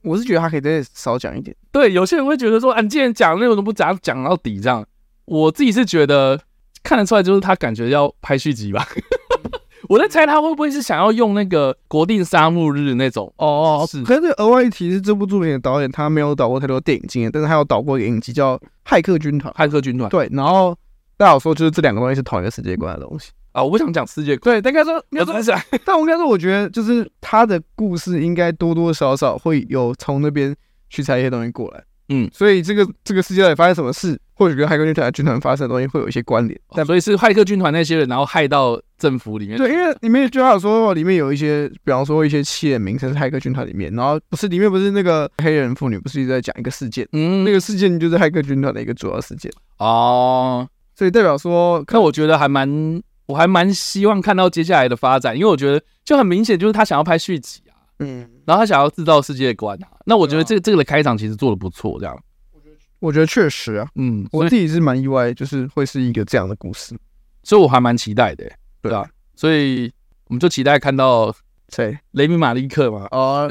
[0.03, 1.55] 我是觉得他可以再少讲一点。
[1.73, 4.87] 对，有些人会觉得说，啊，你既然讲那种都不讲讲到底这样。
[5.27, 6.41] 我自己是觉得
[6.83, 8.87] 看得出来，就是他感觉要拍续集吧。
[9.89, 13.33] 我在猜他会不会是想要用那个国定杀戮日那种。
[13.37, 13.47] 哦
[13.83, 14.03] 哦，是。
[14.03, 19.53] 可是额外一提是，这部作品的导演他没有导过太多电影经验，但是他有导过一个影集叫《骇客军团》。
[19.57, 20.09] 骇客军团。
[20.11, 20.77] 对，然后
[21.17, 23.31] 大家有说，就是这两个东西是同一个世界观的东西。
[23.53, 25.53] 啊，我不想讲世界观，对，大概说没有关系。
[25.85, 30.55] 但我应该说，我觉得就是他的故事应该多多少少会有从那边
[30.91, 31.85] 去猜一些东西过来。
[32.09, 36.61] 嗯，所以这个这个世界到底发生什么事，或许跟骇客军团军团发生的东西会有一些关联。
[36.73, 39.57] 但所以是骇客军团那些人，然后害到政府里面。
[39.57, 47.09] 对，因为里面就好说里面有一些，比方说一些企业名称是骇客军团里面，然后不是里面不是那个黑人妇女不是一直在讲一个事件？
[47.13, 49.51] 嗯，那个事件就是骇客军团的一个主要事件。
[49.79, 53.03] 哦，所以代表说，那我觉得还蛮。
[53.27, 59.89] 我还蛮希望看到接下来的发展，因为我觉得就很明显，就是他想要拍续集啊，嗯，然后他想要制造世界观啊。
[60.05, 62.15] 那我觉得这个这个的开场其实做的不错，这样。
[63.05, 66.97] 我觉得确实啊，嗯，我自己是蛮意外，就是会是一个这样的故事，
[67.43, 69.93] 所以我还蛮期待的，对啊，所以
[70.29, 71.35] 我们就期待看到
[71.69, 71.99] 谁？
[72.13, 73.07] 雷米马利克嘛？
[73.11, 73.51] 哦，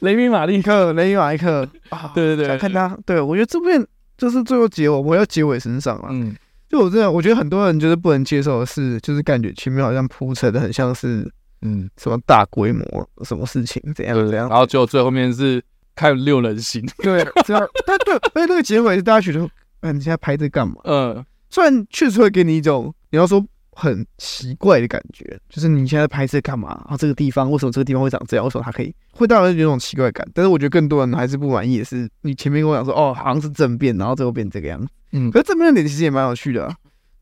[0.00, 6.34] 雷米马利克，雷米马利克啊， 对对对，看他，对我觉得这边就是最后结尾，我要结尾身上了，嗯。
[6.68, 11.30] 就我这样，我觉得很多人就是不能接受的是，就是感觉前面好像铺陈的很像是，
[11.62, 15.62] 嗯，什么大规模什么事情怎样怎样，然后就最后面是
[15.96, 19.48] 看六人行， 对，这样，但对，而且那个结尾是大家觉得，
[19.80, 20.76] 哎，你现在拍这干嘛？
[20.84, 26.68] 嗯，虽然确实会给你一种你要说很奇怪的感觉，就是你现在拍这干嘛？
[26.84, 28.44] 然后这个地方为什么这个地方会长这样？
[28.44, 30.26] 为什么它可以会带来有种奇怪感？
[30.32, 34.88] 但是我觉得更多人还是不满意的是，你前面跟我讲说，哦，好像是政变，然后最后变这个样子。
[35.12, 36.74] 嗯，可是正面的点其实也蛮有趣的，啊，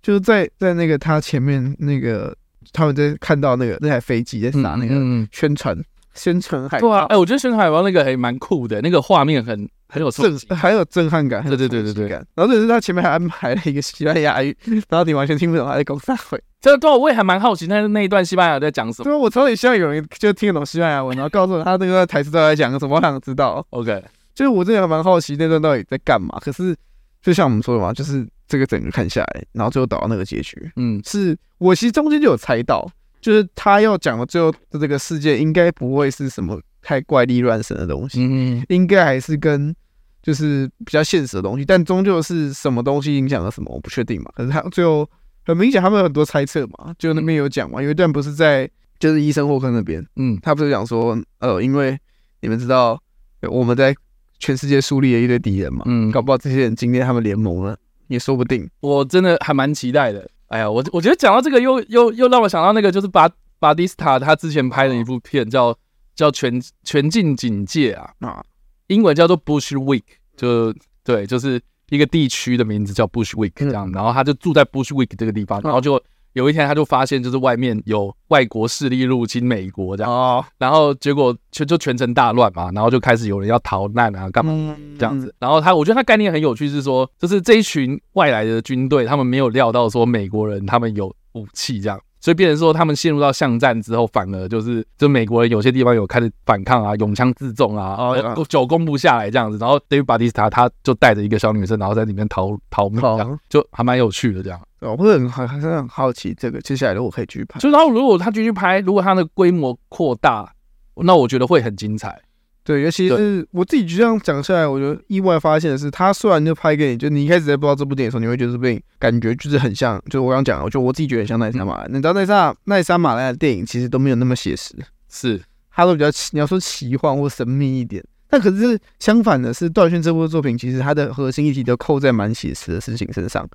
[0.02, 2.37] 就是在在那个他前面那个
[2.72, 4.94] 他们在看到那个那台飞机在打那个
[5.30, 5.76] 宣传
[6.14, 12.09] 宣传海报，对啊，哎，我觉得宣传海报那个还蛮酷的，那个画面很很有震， 很有震撼感，对对对对对。
[12.09, 14.57] 然后这是他前面还安排了一个西班牙语，
[14.88, 16.40] 然后你完全听不懂他在讲啥会。
[16.61, 19.05] 这对，我也还蛮好奇，那那一段西班牙在讲什么？
[19.05, 23.64] 对啊，我超级希望有人就听得懂西班牙文，然后告诉我他那个台词都在讲什么，我想知道。
[23.70, 24.03] OK，
[24.35, 26.38] 就是我真的还蛮好奇那段到底在干嘛。
[26.40, 26.74] 可是
[27.22, 28.27] 就像我们说的嘛，就是。
[28.46, 32.87] 这个整个看下来，然后最后导到那个结局，嗯，是我其实中间就有猜到，
[33.24, 39.74] 就是他要讲的最后的这个世界应该不会是什么太怪力乱神的东西，嗯，应该还是跟
[40.22, 44.30] 就是比较现实的东西，但终究是什么东西影响了什么，我不确定嘛。
[44.34, 45.08] 可是他最后
[45.46, 51.98] 很明显，他们有很多猜测嘛，就那边有讲嘛，有一段不是在就是医生霍克那边，嗯，他不是讲说，呃，因为
[52.42, 53.00] 你们知道
[53.48, 53.94] 我们在
[54.38, 57.74] 全世界树立了一堆敌人嘛，嗯，搞不好这些人今天他们联盟了。
[58.08, 60.30] 也说不定，我真的还蛮期待的。
[60.54, 65.72] 哎呀，我我觉得讲到这个又，又又又让我想到那个，就是巴巴蒂斯塔他之前拍的一部片叫，
[66.14, 68.40] 叫叫全全境警戒啊，啊，
[68.86, 70.04] 英文叫做 Bushwick，
[70.36, 76.00] 就对，就是一个地区的名字叫 Bushwick 这样，然后他就住在 Bushwick 这个地方，然后就。
[76.35, 85.35] 有一天，他就发现就是外面有外国势力入侵美国这样，然后结果全就全城大乱嘛，然后就开始有人要逃难啊，干嘛这样子。
[85.38, 91.99] 然后他，我觉得他概念很有趣，是说就是这一群外来的军队，他们没有料到说美国人他们有武器这样。
[92.20, 99.59] 所以变成说，他们陷入到巷战之后，反而就是，就美国人有些地方有开始反抗啊，拥枪自重啊，哦，久攻不下来这样子。
[99.59, 104.59] 然后对于巴蒂斯塔，他就带着一个小女生，然后在里面逃逃命，这样就还蛮有趣的这样。
[104.90, 110.53] 我会很还还是很好奇，这个接下来如果可以继续拍，就然后如果他继续拍，如果他的规模扩大，
[110.97, 112.20] 那我觉得会很精彩。
[112.62, 121.91] 对，尤其是我自己就这样讲下来，我觉得意外发现的是，他虽然就拍给你，就你一开始在不知道这部电影的时候，你会觉得这部电影感觉就是很像，就是我刚讲的，我就我自己觉得很像奈莎马兰。
[121.91, 124.74] 你知道奈莎奈莎马来的电影其实都没有那么写实，
[125.11, 125.39] 是
[125.70, 128.03] 它都比较你要说奇幻或神秘一点。
[128.30, 133.47] 但可是相反的是，段轩这部作品其实它的核心议题都扣在蛮写实的事情身上，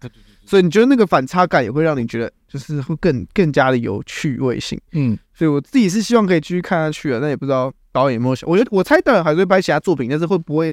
[0.50, 4.80] 所以你觉得那个反差感也会让你觉得就是会更更加的有趣味性。
[4.94, 7.72] 嗯，所以我自己是希望可以继续看下去的，但也不知道。
[7.92, 8.48] 导演有没有想？
[8.48, 10.72] 我觉得我猜导演还是会拍其他作品，但是会不会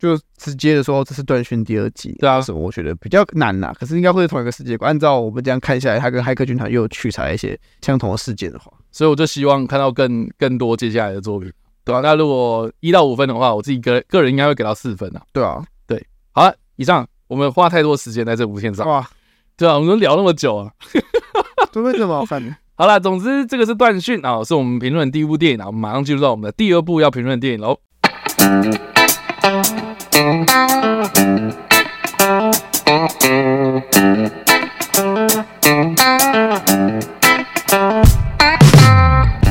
[0.00, 2.12] 就直接的说这是断讯第二季？
[2.18, 2.58] 对啊，什么？
[2.60, 3.72] 我觉得比较难呐。
[3.78, 4.90] 可是应该会是同一个世界观。
[4.90, 11.52] 按照我们这样看下来，他跟骇客军团又取材一些相同的事件的话，所以我就希望看到更更多接下来的作品。
[11.84, 15.22] 对啊，那如果一到五分的话，我自己个个人应该会给到四分啊。
[15.32, 19.08] 对啊，对，好了，以上我们花太多时间在这部片上哇。
[19.58, 20.70] 对啊，我们聊那么久啊，
[21.72, 22.54] 都没这么好看的。
[22.74, 27.78] 好了，总之这个是断讯啊，是我们评论第一部电影啊，我们马上进入到我们的第二部要评论的电影喽。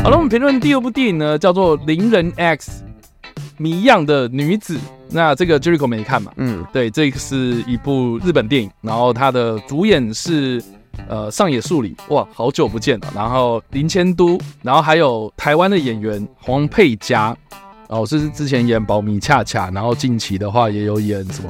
[0.04, 2.84] 好了，我们评论第二部电影呢，叫做《邻人 X》，
[3.58, 4.80] 谜样的女子。
[5.10, 6.32] 那这个 Jericho 没看嘛？
[6.38, 10.64] 嗯，对，这个是一部日本电影，然后它的主演是。
[11.10, 13.08] 呃，上野树里，哇，好久不见了。
[13.14, 17.36] 然后林千都，然后还有台湾的演员黄佩嘉，
[17.90, 21.50] 哦，是之前演保米恰恰，然后近期的话也有演什么，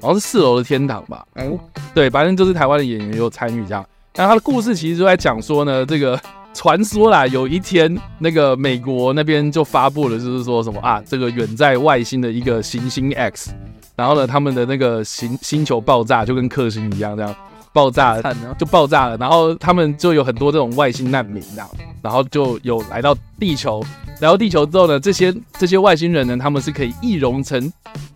[0.00, 1.26] 好像是四楼的天堂吧。
[1.34, 1.60] 哦，
[1.92, 3.84] 对，反正就是台湾的演员有参与这样。
[4.14, 6.18] 那他的故事其实就在讲说呢，这个
[6.54, 13.50] 传说啦，有一天那个美国那边就发布了，就是说什么啊，这个远在外星的一个行星 X，
[13.96, 17.34] 然后呢，他们的那个星星球爆炸就跟克星一样这样。
[17.74, 21.68] 爆炸了，就爆炸了，然后他们就有很多这种外星难民这样，
[22.00, 23.84] 然后就有来到地球，
[24.20, 27.70] 来到地球之后呢，这些这些外星人呢，他们是可以易容成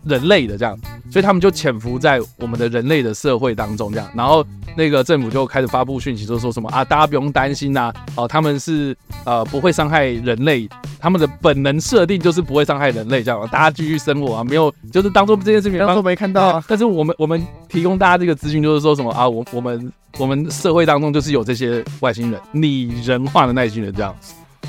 [0.05, 0.79] 人类的这样，
[1.11, 4.45] 所以他们就潜伏在我们的人类的社会当中这样，然后
[4.77, 8.95] 那个政府就开始发布讯息，就说什么啊，大家不用担心呐，哦，他们是
[9.25, 10.69] 呃不会伤害人类。
[10.99, 16.63] 他们的本能设定就是不会伤害人类，这样大家继续生活啊，没有，就是当做这件事情当做没看到啊。
[16.67, 24.13] 但是我们我们提供大家这个资讯，就是说什么啊，我我们我们社会当中就是有这些外星人拟人化的外星人这样。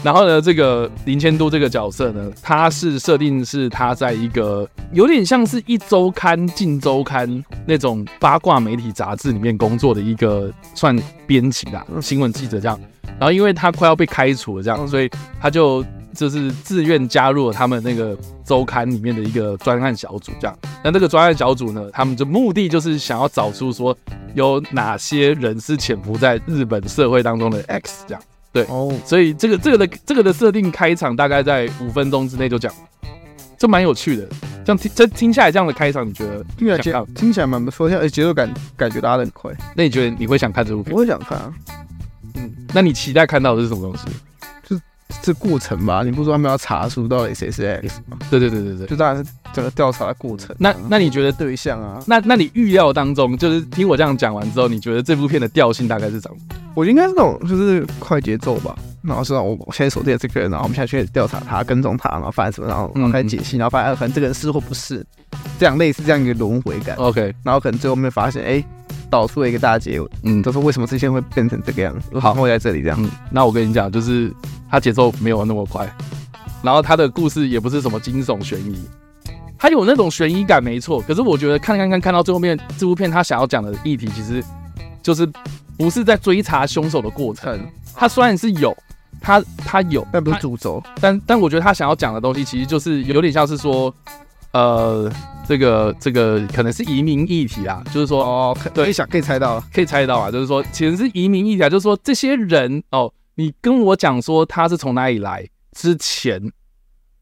[0.03, 12.81] 然后呢，这个林千都这个角色呢，他是设定是他在一个有点像是一周刊、近周刊那种八卦媒体杂志里面工作的一个算编辑啦，新闻记者这样。
[13.19, 15.11] 然后因为他快要被开除了这样，所以
[15.41, 15.85] 他就。
[16.15, 20.59] 就是自愿加入了他们那个周刊里面的一个专案小组，这样。
[20.83, 23.97] 那这个专案小组呢，他们的目的就是想要找出说
[24.35, 28.23] 有哪些人是潜伏在日本社会当中的 X，这样。
[28.53, 32.73] 对，哦，所以这个这个的这个的设定开场大概在五分钟之内就讲，
[33.57, 34.27] 这蛮有趣的。
[34.65, 39.53] 这样听这听下来这样的开场，你觉得听起来听起来蛮不错，而且节奏感感觉拉的很快。
[39.75, 40.93] 那你觉得你会想看这部片？
[40.93, 41.55] 我会想看啊。
[42.35, 44.05] 嗯，那你期待看到的是什么东西？
[45.23, 48.17] 这过程吧，你不说他们要查出到底谁是 X 吗？
[48.31, 50.55] 对对对对对，就当然是整个调查的过程。
[50.59, 52.03] 那那你觉得对象啊？
[52.07, 56.37] 那那你预料当中，就是听我这样讲完之后，你觉得这部片的调性大概是怎么？
[56.75, 58.75] 我应该是那种就是快节奏吧。
[59.03, 65.03] 然后是让我现在锁定了这个人，然后我们现在去调查他，跟踪他，然后发现什么，然后然后开始解析，然后发现可能这个人是或不是，
[65.59, 66.95] 这样类似这样一个轮回感。
[66.97, 68.63] OK，然后可能最后面发现，哎。
[69.11, 72.19] 导出了一个大结尾，嗯，就是为什么这些会变成这个样子？
[72.19, 72.97] 好，会在这里这样。
[73.03, 74.33] 嗯，那我跟你讲，就是
[74.71, 75.93] 它节奏没有那么快，
[76.63, 78.89] 然后它的故事也不是什么惊悚悬疑，
[79.59, 81.03] 它有那种悬疑感没错。
[81.03, 84.43] 可是我觉得看看看看到最后面，这部片它想要讲的议题，其实
[85.03, 85.29] 就是
[85.77, 87.61] 不是在追查凶手的过程。
[87.95, 88.75] 它虽然是有，
[89.21, 90.83] 他他有，但不是主轴。
[91.01, 93.95] 但但我觉得他想要讲的东西，其实就是有点像是说，
[94.53, 95.11] 呃。
[95.49, 106.41] 这个这个可能是移民议题啦，就是说哦，对，可以想可以猜到，可以猜到啊，就是说其实是移民议题啊，就是说这些人哦，你跟我讲说他是从哪里来之前，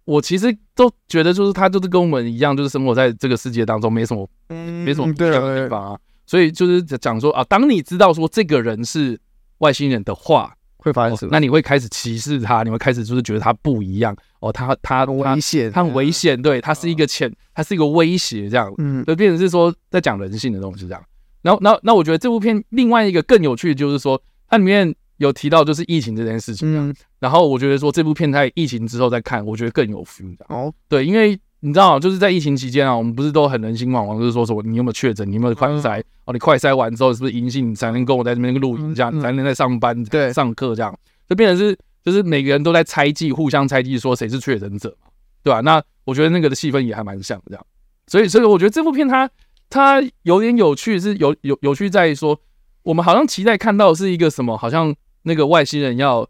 [0.05, 9.18] 我其实都觉得就是他就是跟我们一样，就是生活在这个世界当中，没什么，嗯，没什么不一样的地方啊，所以就是讲说啊，当你知道说这个人是
[9.59, 10.55] 外星人的话。
[10.79, 11.31] 会发生什么？
[11.31, 14.16] 那你会开始歧视他，你会开始就是觉得他不一样。
[14.41, 21.03] 哦，他他危险，他很危险，对，他是一个潜，他是一个威胁，这样，嗯，就变成是说在讲人性的东西这样。
[21.43, 31.39] 然后，然后，那我觉得这部片另外一个更有趣的就是说，它里面有提到就是疫情这件事情，嗯，然后我觉得说这部片在疫情之后再看，我觉得更有 feel，哦，对，因为。
[31.61, 36.01] 你知道，就是在疫情期间啊，我们不是都很人心惶惶，就是说什么你有没有确诊，你有没有快筛？
[36.25, 40.97] 哦，你快筛完之后是不是阴性，你才能跟我在这边录影，这样才能在上班、对上课这样，
[41.29, 45.09] 就变成是就是每个人都在猜忌，互相猜忌，说谁是确诊者嘛，
[45.43, 45.61] 对吧？
[45.61, 47.67] 那我觉得那个的气氛也还蛮像这样，
[48.07, 49.29] 所以所以我觉得这部片它
[49.69, 52.39] 它有点有趣，是有有有趣在于说，
[52.85, 56.25] 我们好像期待看到的是一个什么，好像那个外星人要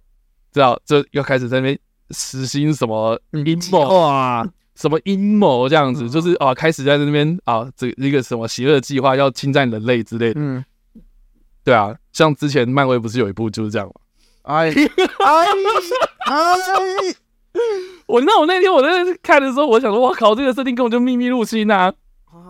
[0.52, 1.78] 知道这要开始在那边
[2.12, 4.48] 实行什么阴谋啊。
[4.78, 10.40] 什么阴谋这样子，就是啊，开始在那边啊，这一个什么邪恶计划要侵占人类之类的。
[10.40, 10.64] 嗯，
[11.64, 13.94] 对啊，像之前漫威不是有一部就是这样吗？
[14.42, 14.70] 哎
[15.18, 15.46] 哎
[16.26, 16.44] 哎！
[18.06, 18.88] 我那我那天我在
[19.22, 21.92] 看的时候，我想说，我靠，这个设定根本就秘密入侵啊，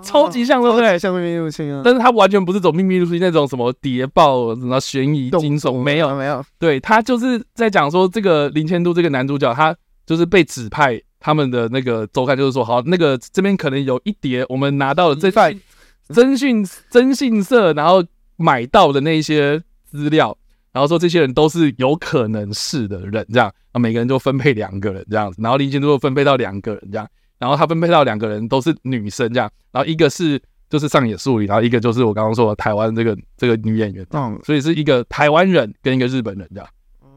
[0.03, 0.99] 超级像，对不对？
[0.99, 1.81] 像秘密入侵啊！
[1.85, 6.45] 但是它完全不是走秘密入侵那种什么谍报、什么悬疑、惊悚，没有没有。
[6.59, 9.75] 对，他就是在讲说，这个林千都这个男主角，他
[10.07, 11.01] 就是被指派。
[11.21, 15.61] 他们的那个周刊就是说，好，那个这边可能有一叠我们拿到了这份
[16.09, 18.05] 征信征信社，然后
[18.37, 20.37] 买到的那些资料，
[20.73, 25.33] 然后说这些人都是有可能是的人，这样，啊，每个人就分配两个人这样。
[25.33, 27.09] 子，然后林建都分配到两个人这样，
[27.39, 30.41] 然后他分配到两个人都是女生这样，然后一个是
[30.71, 36.69] 就是上野树里，然后一个就是我刚刚说的台湾这个这个女演员，嗯，所以是一个台湾人跟一个日本人这样，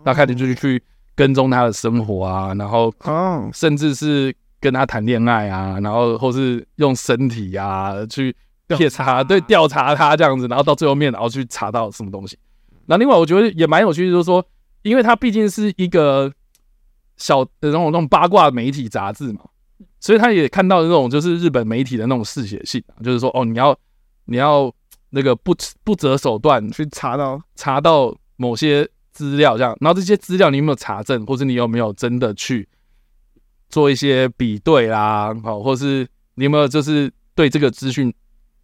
[0.03, 0.81] 那开始就是去。
[1.15, 2.93] 跟踪他的生活啊，然后
[3.53, 8.35] 甚至是跟他谈恋爱啊，然后或是用身体啊去
[8.67, 12.37] 调查，对，调查他这样子，然后到最后面，然后去查到什么东西。
[12.85, 14.43] 那另外我觉得也蛮有趣的，就是说，
[14.83, 16.31] 因为他毕竟是一个
[17.17, 19.41] 小的那种那种八卦媒体杂志嘛，
[19.99, 23.77] 所以他也看到那种就是日本媒体的那种嗜血性，就是说哦，你要
[24.25, 24.73] 你要
[25.09, 25.53] 那个不
[25.83, 28.89] 不择手段去查到查到某些。
[29.11, 32.67] 资料这样，然后这些资料你有没有查证，或者你有没有真的去
[33.69, 35.33] 做一些比对啦？
[35.43, 38.13] 好，或是你有没有就是对这个资讯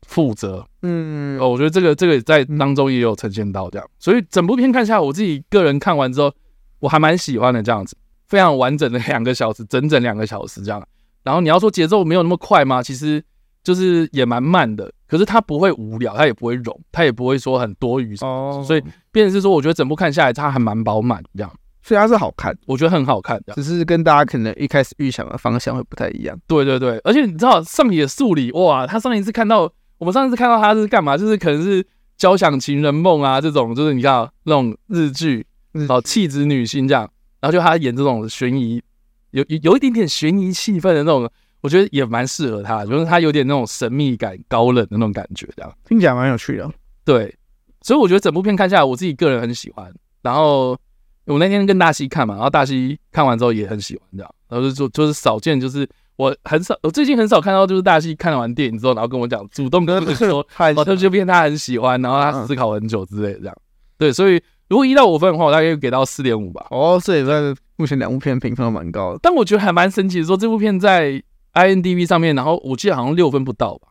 [0.04, 0.66] 负责？
[0.82, 6.34] 嗯，哦，我觉得这个这个在当中也有呈现到这样，所以整部片看下来，我自己个人看完之后，
[6.80, 10.86] 我还蛮喜欢的这样子，非常完整的两个小时，整整两个小时这样。
[11.24, 12.82] 然后你要说节奏没有那么快吗？
[12.82, 13.22] 其实
[13.64, 14.92] 就是也蛮慢的。
[15.08, 21.52] 可是它不会无聊，它也不会冗，它也不会说很多余，哦，所以变成是说，我觉得整部看下来，它还蛮饱满这样，
[21.82, 26.38] 所以它是好看，我觉得很好看，只是跟大家可能一开始预想的方向会不太一样。
[26.46, 31.16] 对对对，而且你知道上野树里哇，他上一次看到我们上一次看到他是干嘛？
[31.16, 31.86] 就是可能是
[32.18, 35.46] 交响情人梦啊这种，就是你知道那种日剧，
[35.88, 38.84] 哦气质女星这样，然后就他演这种悬疑，
[39.32, 41.30] 有有有一点点悬疑气氛的那种。
[41.68, 46.72] 我觉得也蛮适合他，就是他有点那种神秘感、高冷的那种感觉，这样听起来蛮有趣的。
[47.04, 47.36] 对，
[47.82, 49.94] 所以我觉得整部片看下来，我自己个人很喜欢。
[50.22, 50.78] 然后
[51.26, 54.36] 我那天跟大西看嘛，然后大西看完之后也很喜欢，这样。
[54.48, 63.56] 然后就就就是少见，就是我很少，我最近很少看到，就是大西看完电影之后，然后跟我讲，主动跟我说， 哦，这部片他很喜欢，然后他思考很久之类的，这样。
[63.98, 66.66] 对，所以如果一到五分的话，我大概给到四点五吧。
[66.70, 69.20] 哦，这也算目前两部片评分都蛮高的。
[69.22, 71.22] 但我觉得还蛮神奇的，说这部片在。
[71.58, 73.88] IMDB 上面，然后我记得好像六分不到吧，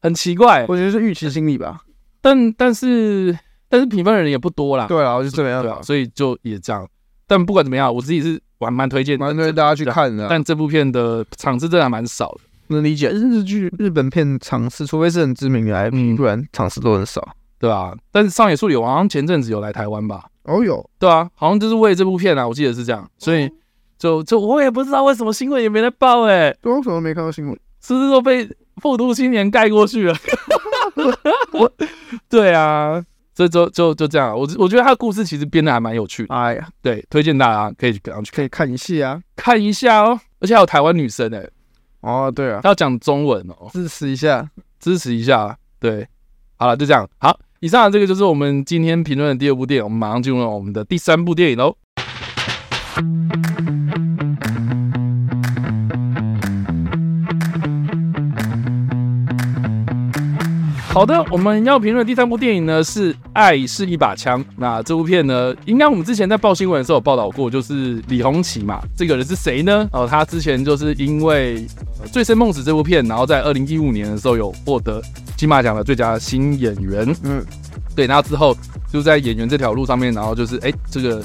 [0.00, 0.64] 很奇怪。
[0.68, 1.80] 我觉得是预期心理吧，
[2.20, 3.36] 但但是
[3.68, 4.86] 但是评分的人也不多啦。
[4.86, 6.88] 对啊，就这样对啊，所以就也这样。
[7.26, 10.28] 但不管怎么样，我自己是蛮蛮推荐，蛮推荐大家去看的。
[10.28, 13.08] 但这部片的场次真的还蛮少的，能理解。
[13.08, 17.26] 日剧日本片场次，除非是很知名的 IP，不然场次都很少，
[17.58, 17.92] 对吧？
[18.12, 20.26] 但是上野树里好像前阵子有来台湾吧？
[20.44, 23.50] 哦，有，对啊，好像就是为这部片啊，我记得是这样，所以。
[23.98, 27.58] 就就我也不知道为什么新闻也没来报哎、欸，为什么没看到新闻？
[27.80, 30.16] 是不是都被复读青年盖过去了？
[31.52, 31.70] 我，
[32.28, 34.36] 对啊，所以就就就这样。
[34.36, 36.34] 我我觉得他的故事其实编的还蛮有趣的。
[36.34, 38.00] 哎呀，对，推荐大家可以去
[38.32, 40.18] 可以看一下啊，看一下哦。
[40.40, 41.50] 而且还有台湾女生哎、欸，
[42.00, 44.48] 哦对啊，他要讲中文哦，支持一下，
[44.80, 45.56] 支持一下。
[45.78, 46.06] 对，
[46.56, 47.08] 好了，就这样。
[47.18, 51.76] 好，以上的这个就是我们今天评论的第二部电影，我们马上进入我们的第三部电影喽。
[60.94, 64.40] 好的，我们要评论第三部电影呢，是《爱是一把枪》。
[64.56, 68.80] 那这部片呢，应该我们之前在报新闻的时候有报道过，就是李红旗嘛。
[68.96, 69.88] 这个人是谁呢？
[69.90, 71.66] 哦，他之前就是因为
[72.12, 75.02] 《醉生梦死》这部片，然后在二零一五年的时候有获得
[75.36, 77.04] 金马奖的最佳新演员。
[77.24, 77.44] 嗯，
[77.96, 78.56] 对，然后之后
[78.92, 81.20] 就在演员这条路上面，然后就是哎，这个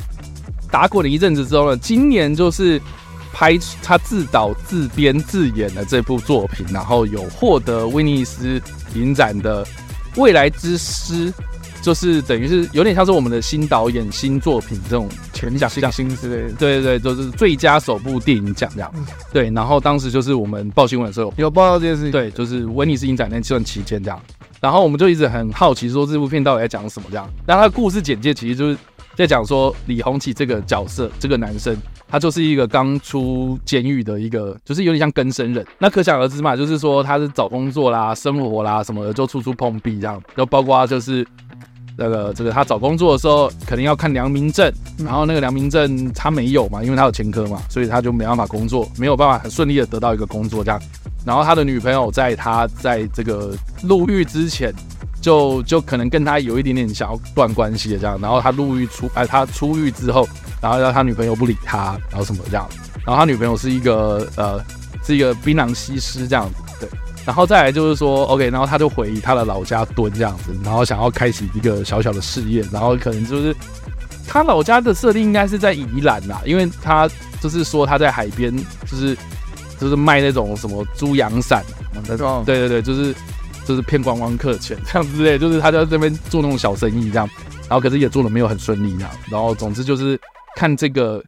[0.72, 2.82] 打滚了一阵子之后呢，今年就是
[3.34, 8.61] 拍他自导自编自演的这部作品，然后有获得威尼斯。
[8.95, 9.63] 影展的
[10.15, 11.32] 未来之师，
[11.80, 18.91] 就是等于是有点像是我们的新导演新作品这种全奖新星之类的，对对对，就是最佳首部电影奖这样。
[19.32, 24.20] 对，然后当时就是我们报新闻的时候有报道这件事情，对，就是威尼斯影展那段期间这样。
[24.59, 27.30] 然后我们就一直很好奇，说这部片到底在讲什么这样。
[27.45, 28.76] 那它的故事简介其实就是
[29.20, 31.76] 在讲说李红旗这个角色，这个男生。
[32.07, 35.63] 他就是一个刚出监狱的一个，就是有点像更生人。
[35.78, 40.20] 那可想而知嘛，就是说他是找工作啦、生活啦什么的，就处处碰壁这样。
[40.36, 41.28] 就包括就是
[41.97, 50.82] 那个这个他找工作的时候，肯定要看良民证，然后那个良民证他没有嘛，因为他有前科嘛，所以他就没办法工作，没有办法很顺利的得到一个工作这样。
[51.26, 53.53] 然后他的女朋友在他在这个
[53.84, 54.74] 入狱之前。
[55.22, 60.28] 就就可能跟他有一点点想要断关系的这样，然后他入狱出，哎，他出狱之后，
[60.61, 62.67] 然后让他女朋友不理他，然后什么这样，
[63.05, 64.63] 然后他女朋友是一个呃，
[65.03, 66.89] 是一个槟榔西施这样子，对，
[67.26, 73.55] 然后再来就是说，OK，然后他就回他的老家蹲这样子，然后想要开启一个小小的事业，然后可能就是
[74.28, 77.09] 他老家的设定应该是在宜兰呐，因为他
[77.41, 78.55] 就是说他在海边，
[78.89, 79.17] 就是
[79.80, 81.63] 就是卖那种什么猪羊伞，
[82.45, 83.13] 对对对，就是
[83.70, 87.30] 就是骗观光客钱这样之类，就是他在这边做那种小生意这样，
[87.67, 90.20] 然后可是也做的没有很顺利这样，然后总之就是
[90.55, 91.24] 看这个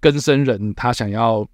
[0.00, 1.46] 根生人他想要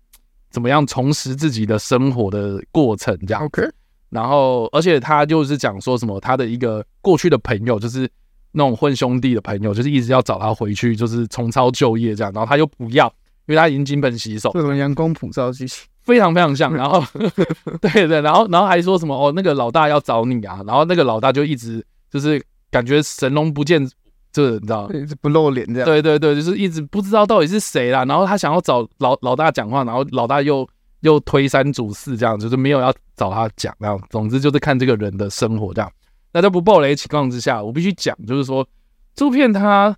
[0.49, 3.69] 怎么样重拾自己的生活的过程这样，OK，
[4.11, 8.09] 然后而且他就是讲说什么他的一个过去的朋友就是。
[8.51, 13.07] 那种混兄弟的朋友，就是一直要找他回去，就是重操旧业这样，然后他又不要，
[13.47, 16.73] 因为他已经金盆洗手，这种阳光普照剧情非常非常像。
[16.75, 17.05] 然后，
[17.83, 23.87] 对对，然后然后还说什么哦，那个老大要找你啊，然后那个老大就一直就是感觉神龙不见，
[24.33, 25.85] 这个你知道，一直不露脸这样。
[25.85, 28.07] 对对对，就是一直不知道到底是谁啦。
[28.07, 30.67] 然后他想要找老老大讲话，然后老大又
[31.01, 33.75] 又推三阻四这样，就是没有要找他讲。
[33.79, 35.93] 然后总之就是看这个人的生活这样。
[36.33, 38.67] 那在不暴雷的情况之下，我必须讲，就是说
[39.15, 39.95] 这部片它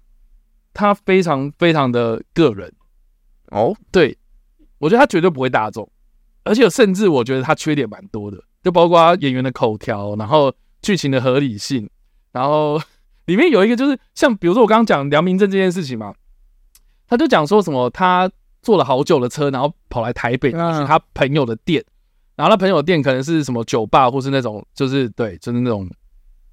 [0.74, 2.72] 它非常非常的个人
[3.50, 4.16] 哦，对，
[4.78, 5.86] 我觉得它绝对不会大众，
[6.44, 11.88] 而且甚至我觉得它缺点蛮多的，就包括演员的口条，然后剧情的合理性，
[12.32, 12.80] 然后
[13.26, 16.14] 里面有一个就是像比如说我刚刚讲良民证这件事情嘛，
[17.06, 18.30] 他就讲说什么他
[18.62, 21.84] 坐了好久的车，然后跑来台北去他朋友的店，
[22.36, 25.88] 然后他朋友的店可能是什么酒吧或是那种就是对，就是那种。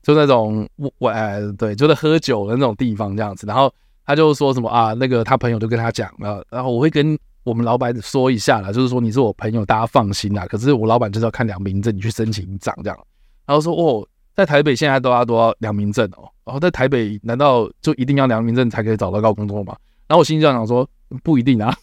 [0.04, 3.74] 就那种我我哎对，就是喝酒的那种地方这样子，然后
[4.06, 10.46] 他就说什么啊，那个他朋友就跟他讲了，然后我会跟我们老板说一下啦，就是说你是我朋友，大家放心啦。
[10.48, 13.00] 可是我老板就是要看良民证，你去申请一张这样。
[13.46, 19.74] 然后说哦，在台北现在都要都要良民证哦，然后在台北难道就一定要良民证才可以找到高工作吗？
[20.10, 20.86] 然后我心里就想说
[21.24, 21.74] 不一定啊，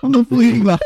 [0.00, 0.78] 我们不一定吧。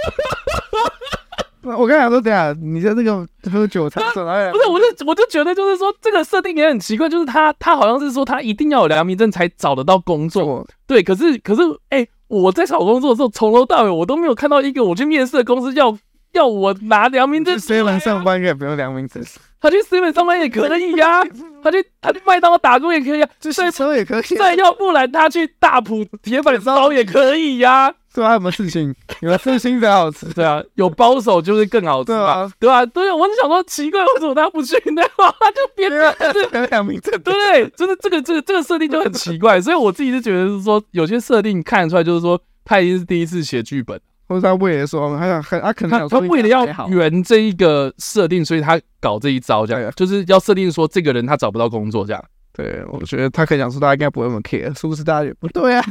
[1.63, 15.97] 我刚才说，等下你在那个喝酒才走来，不是，我就我就觉得就是说这个设定也很奇怪，就是他他好像是说他一定要有良民证才找得到工作，对，可是可是哎、欸，我在找工作的时候从头到尾我都没有看到一个我去面试的公司要
[16.33, 19.23] 要我拿良民证，seven 上班也不用良民证，
[19.61, 21.25] 他去 seven 上班也可以呀、啊，
[21.65, 27.95] 他去他去麦当劳打工也可以呀、啊，去洗车也可以、啊，再要不然他去大埔铁板烧也可以呀、啊。
[28.15, 28.95] 对啊，有没有事情？
[29.21, 30.27] 有事情才好吃。
[30.33, 32.51] 对啊，有包手就是更好吃嘛。
[32.59, 35.03] 对啊，对啊，我就想说奇怪，为什么他不去 呢？
[35.17, 36.15] 他就别人
[36.51, 37.69] 别良民证，对？
[37.77, 52.25] 就是这个这个这个设定就很奇怪， 所以我自己是觉得是说，有些设定看得出来，就是说他已经是第一次写剧本，或者他为了说，他想很他可能想他为了要圆这一个设定，所以他搞这一招，这样就是要设定说这个人他找不到工作，这样。
[52.53, 55.05] 对，我觉得他可以讲说，大家应该不会那么 care，是不是？
[55.05, 55.85] 大家也不对啊。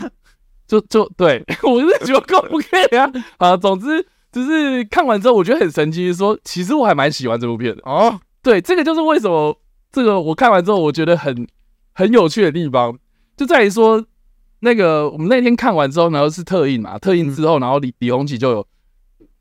[0.68, 3.55] 就就对 我是觉得够不可以啊啊！
[3.55, 8.20] 总之就是看完之后，我觉得很神奇，说其实我还蛮喜欢这部片的哦。
[8.43, 9.57] 对，这个就是为什么
[9.91, 11.47] 这个我看完之后，我觉得很
[11.93, 12.97] 很有趣的地方，
[13.38, 14.05] 就在于说
[14.59, 18.68] 那个我们那天看完之后，然后是特映嘛，特映之后，然后李李鸿其就有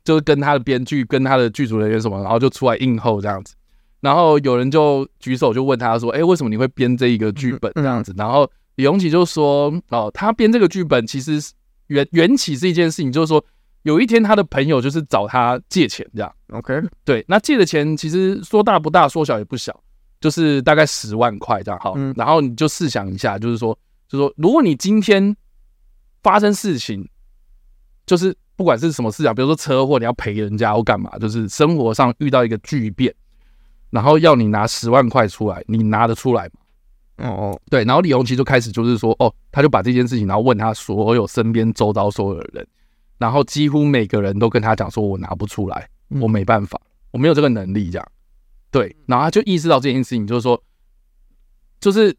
[0.05, 3.53] 就是跟他的编剧跟他的剧组人员什么，然后就出来映后这样子，
[3.99, 8.49] 然后有人就举手就问他说：“哎，为什么你会编这一个剧本这样子？”然后。
[8.77, 11.39] 李鸿其就说：“哦，他编这个剧本其实
[11.87, 13.43] 缘缘起是一件事情，就是说
[13.81, 16.35] 有一天他的朋友就是找他借钱，这样。
[16.51, 19.77] OK，对，那借的钱其实说大不大，说小也不小，
[20.21, 21.79] 就是大概十万块这样。
[21.79, 25.35] 好，嗯、然后你就试想一下，就是说，就是说，如果你今天
[26.21, 27.07] 发生事情，
[28.05, 33.11] 就是不管是什么事情，比如说车祸，你要赔人家或干嘛，就是生活上遇到一个巨变，
[33.89, 36.51] 然后要你拿十万块出来，你拿得出来吗？”
[37.17, 42.67] 哦哦，对，然后李鸿其就开始就是说，哦，他就把这件事情，然后问他所有身边周遭所有的人，
[43.17, 48.07] 然后几乎每个人都跟他讲说，我拿不出来，我没办法，我没有这个能力，这样，
[48.69, 50.61] 对，然后他就意识到这件事情，就是说，
[51.81, 52.15] 就是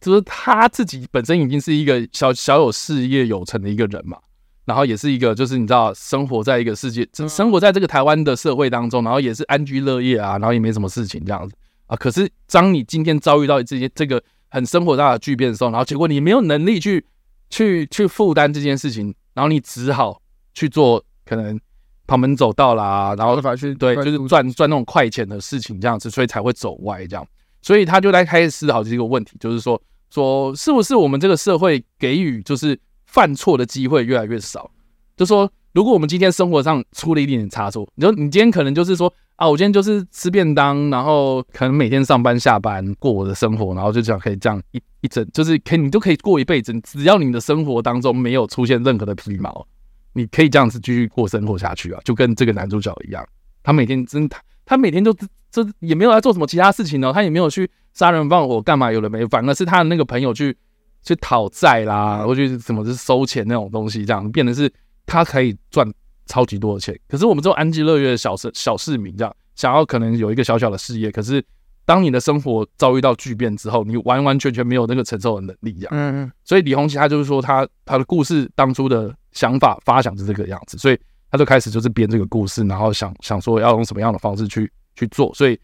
[0.00, 4.18] 就是他自己本身已经是一个小小有事业有成的一个人嘛，
[4.66, 11.56] 然后也是一个就是你知道，生活在一个世界，生活在这个台湾的社会当中，然后也是安居乐业啊，然后也没什么事情这样子。
[11.86, 11.96] 啊！
[11.96, 17.04] 可是当你今天遭遇到这些这个很生活大的巨变的时候，然后结果你没有能力去
[17.50, 20.20] 去去负担这件事情，然后你只好
[20.54, 21.58] 去做可能
[22.06, 27.26] 旁门走道啦，然后去对，就是赚赚那种快钱的事情这样子，所以才会走歪这样。
[27.62, 29.80] 所以他就在开始思考这个问题，就是说
[30.10, 34.70] 说是不是我们这个社会给予就是犯错的机会越来越少？
[35.16, 39.12] 就说如果我们今天生活上出了一点点差错，你说你今天可能就是说。
[39.36, 49.66] 啊，我今天就是吃便当，然后可能每天上班下班过我的生活，然后就这样可以这样一一整，就是可以你都可以过一辈子，只要你的生活当中没有出现任何的皮毛，
[50.14, 53.22] 你可以这样子继续过生活下去啊，就跟这个男主角一样，
[53.62, 55.14] 他每天真他他每天就
[55.50, 60.56] 这也没有来做什么其他事情哦，他也没有去杀人放火干嘛，有的没，反而是他的那个朋友去
[61.02, 64.72] 去讨债啦，或者什么是收钱那种东西，这样变得是
[65.06, 65.90] 他可以赚。
[66.28, 66.92] 超级多的钱。
[67.08, 71.40] 可是我们这种安居乐业的小市小市民，这样想要可能有一个小小的事业，可是
[71.84, 75.90] 当你的生活遭遇到巨变之后，你完完全全没有那个承受的能力，这样。
[75.92, 76.32] 嗯嗯。
[76.42, 80.98] 所以李鸿其他就是说他他的故事当初的想法发想是这个样子，所以
[81.30, 85.56] 他就开始就是编这个故事，然后想想说要用什么样的方式去去做，所以。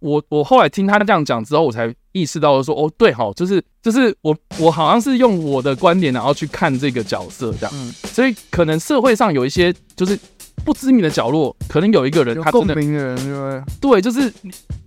[0.00, 10.18] 我我后来听他这样讲之后，我才意识到说，哦，对哈，就是就是我我好像是用我的观点然后去看这个角色这样，嗯，所以可能社会上有一些就是
[10.64, 13.62] 不知名的角落，可能有一个人他真的，有共鸣的人对不对？
[13.80, 14.32] 对，就是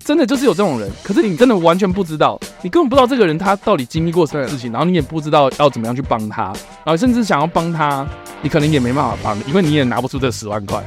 [0.03, 6.43] 真的就是有这种人，可是你真的完全不知道，你根本不知道这个人他到底经历过什么事情，然后你也不知道要怎么样去帮他，
[6.83, 8.07] 然后甚至想要帮他，
[8.41, 10.83] 你可能也没办法帮，因为你也拿不出这十万块。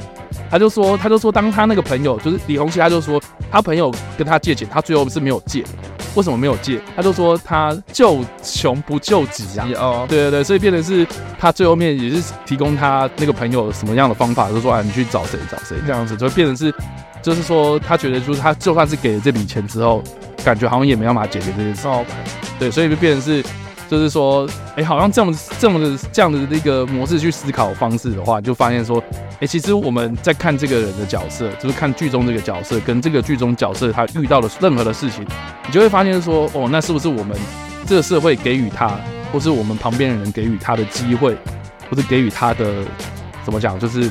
[0.49, 3.21] 他就说，他就说，当他那个朋友就是李红旗，他就说
[3.51, 5.63] 他朋友跟他借钱，他最后是没有借。
[6.17, 6.81] 为什么没有借？
[6.95, 9.67] 他就说他救穷不救急啊。
[9.75, 11.05] 哦，对对对，所以变成是
[11.39, 16.73] 他最后面也是提供他那个朋友什么样的方法，就是说啊，你去找谁找谁这样子，就变成是，
[17.21, 20.03] 就是说他觉得就是他就算是给了这笔钱之后，
[20.43, 21.87] 感觉好像也没办法解决这件事。
[21.87, 22.03] 哦，
[22.57, 23.43] 对，所以就变成是。
[23.89, 29.01] 就是说，哎、好像这么这么的这样的一个模式去思考方式的话，就发现说，
[29.39, 35.25] 哎、其实我们在看这个人的角色，就是看剧中这个角色跟这个剧中角色他遇到的任何的事情，
[35.65, 37.37] 你就会发现说，哦，那是不是我们
[37.85, 38.99] 这个社会给予他，
[39.31, 41.37] 或是我们旁边的人给予他的机会，
[41.89, 42.83] 或是给予他的
[43.45, 44.01] 怎么讲，就是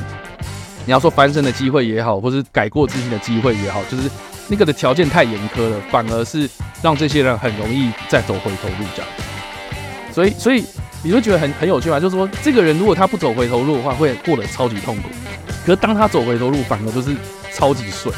[0.85, 4.09] 你要说翻身的机会也好，或是改过自新的机会也好，就是
[4.47, 6.49] 那个的条件太严苛了，反而是
[6.81, 9.11] 让这些人很容易再走回头路这样。
[10.17, 10.65] 所以，所以
[11.03, 11.99] 你就觉得很很有趣吗？
[11.99, 15.03] 就是说，这个人如果他不走回头路的话，会过得超级痛苦。
[15.63, 17.15] 可是当他走回头路，反而就是
[17.53, 18.11] 超级顺。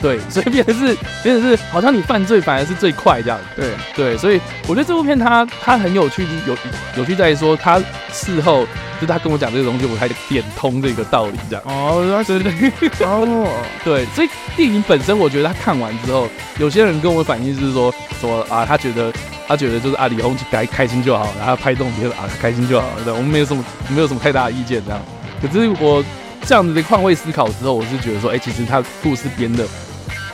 [0.00, 3.38] 对，所以变成是，变成是，好像你犯罪反而是最快这样。
[3.54, 6.56] 对对，所以我觉得这部片它它很有趣，有
[6.96, 7.82] 有趣在于说，他
[8.12, 8.66] 事后
[9.00, 11.62] 就他跟我讲这个东西，我才点通这个道理这样。
[11.66, 13.48] 哦，对对对，哦，
[13.84, 16.28] 对，所以电影本身，我觉得他看完之后，
[16.58, 19.12] 有些人跟我反映是说说啊，他觉得。
[19.48, 23.04] 他觉得就是啊，李鸿其该开心就好，然后拍动别人啊，开心就好了。
[23.04, 25.00] 对，我们没有什么没有什么太大的意见这样。
[25.40, 26.04] 可是我
[26.44, 29.64] 这样子的换位思考之后，我是觉得说，哎、欸，其实他故事编的，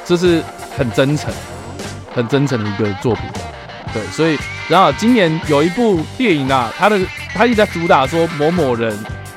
[0.05, 0.42] 就是
[0.76, 1.32] 很真诚，
[2.14, 3.24] 很真诚的一个作品。
[3.92, 4.38] 对，所以
[4.68, 6.98] 然后今年有一部电影啊，他的
[7.34, 8.90] 他一直在主打说某某人，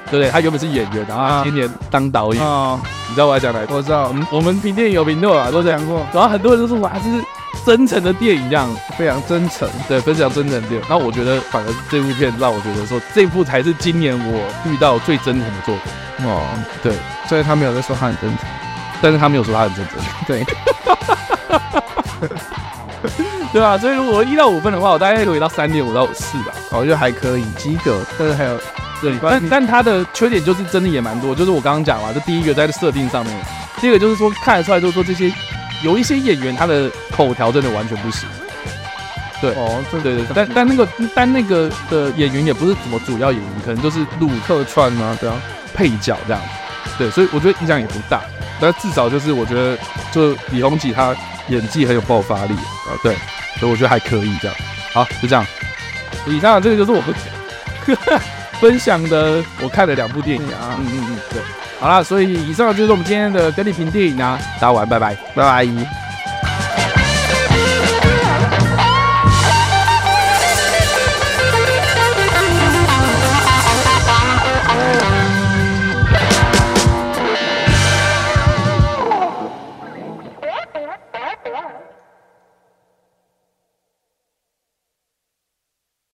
[0.10, 0.30] 对不对？
[0.30, 2.44] 他原本是演员，然后他今年当导演。
[2.44, 3.76] 啊，你知道我要讲哪个？
[3.76, 6.06] 我知道，我们我们评电影有评论啊，都讲过。
[6.14, 7.24] 然后很多人都说哇，这是。
[7.66, 10.82] 真诚的电影，这样非常真诚，对，非常真诚的电影。
[10.88, 16.28] 那我觉得，反而这部片让我觉得说，这部才是今年我遇到最真诚的作品。
[16.28, 16.44] 哦，
[16.84, 16.94] 对，
[17.28, 18.46] 所以他没有在说他很真诚，
[19.02, 19.98] 但是他没有说他很真诚。
[20.28, 20.46] 对，
[23.54, 28.00] 对啊，所以如果一到五分的话，我大概可以到三点五到四吧，我觉得还可以及格。
[28.18, 28.58] 但是还有，
[29.02, 33.34] 对，但但他的缺点就是真的也蛮多，就是我刚刚讲嘛，这第一个在设定上面，
[33.80, 35.32] 第二个就是说看得出来，就是说这些。
[35.84, 38.28] 有一些演员他的口条真的完全不行，
[39.42, 45.36] 对，哦，对对对，但但那个但那个的演员也不是什么主要演员，可能就是鲁客串啊，对啊，
[45.76, 46.42] 配角这样，
[46.98, 48.22] 对，所以我觉得影响也不大，
[48.60, 49.78] 但至少就是我觉得
[50.12, 51.16] 就李弘基他
[51.50, 53.16] 演技很有爆发力啊，对，
[53.60, 54.56] 所以我觉得还可以这样，
[54.94, 55.46] 好，就这样，
[56.26, 57.16] 以上这个就是我们
[58.60, 61.42] 分享的我看了两部电影啊，嗯嗯嗯，对。
[61.78, 66.05] 好啦，所以以上就是我们今天的跟你评电影啊，大家晚安，拜拜，拜拜。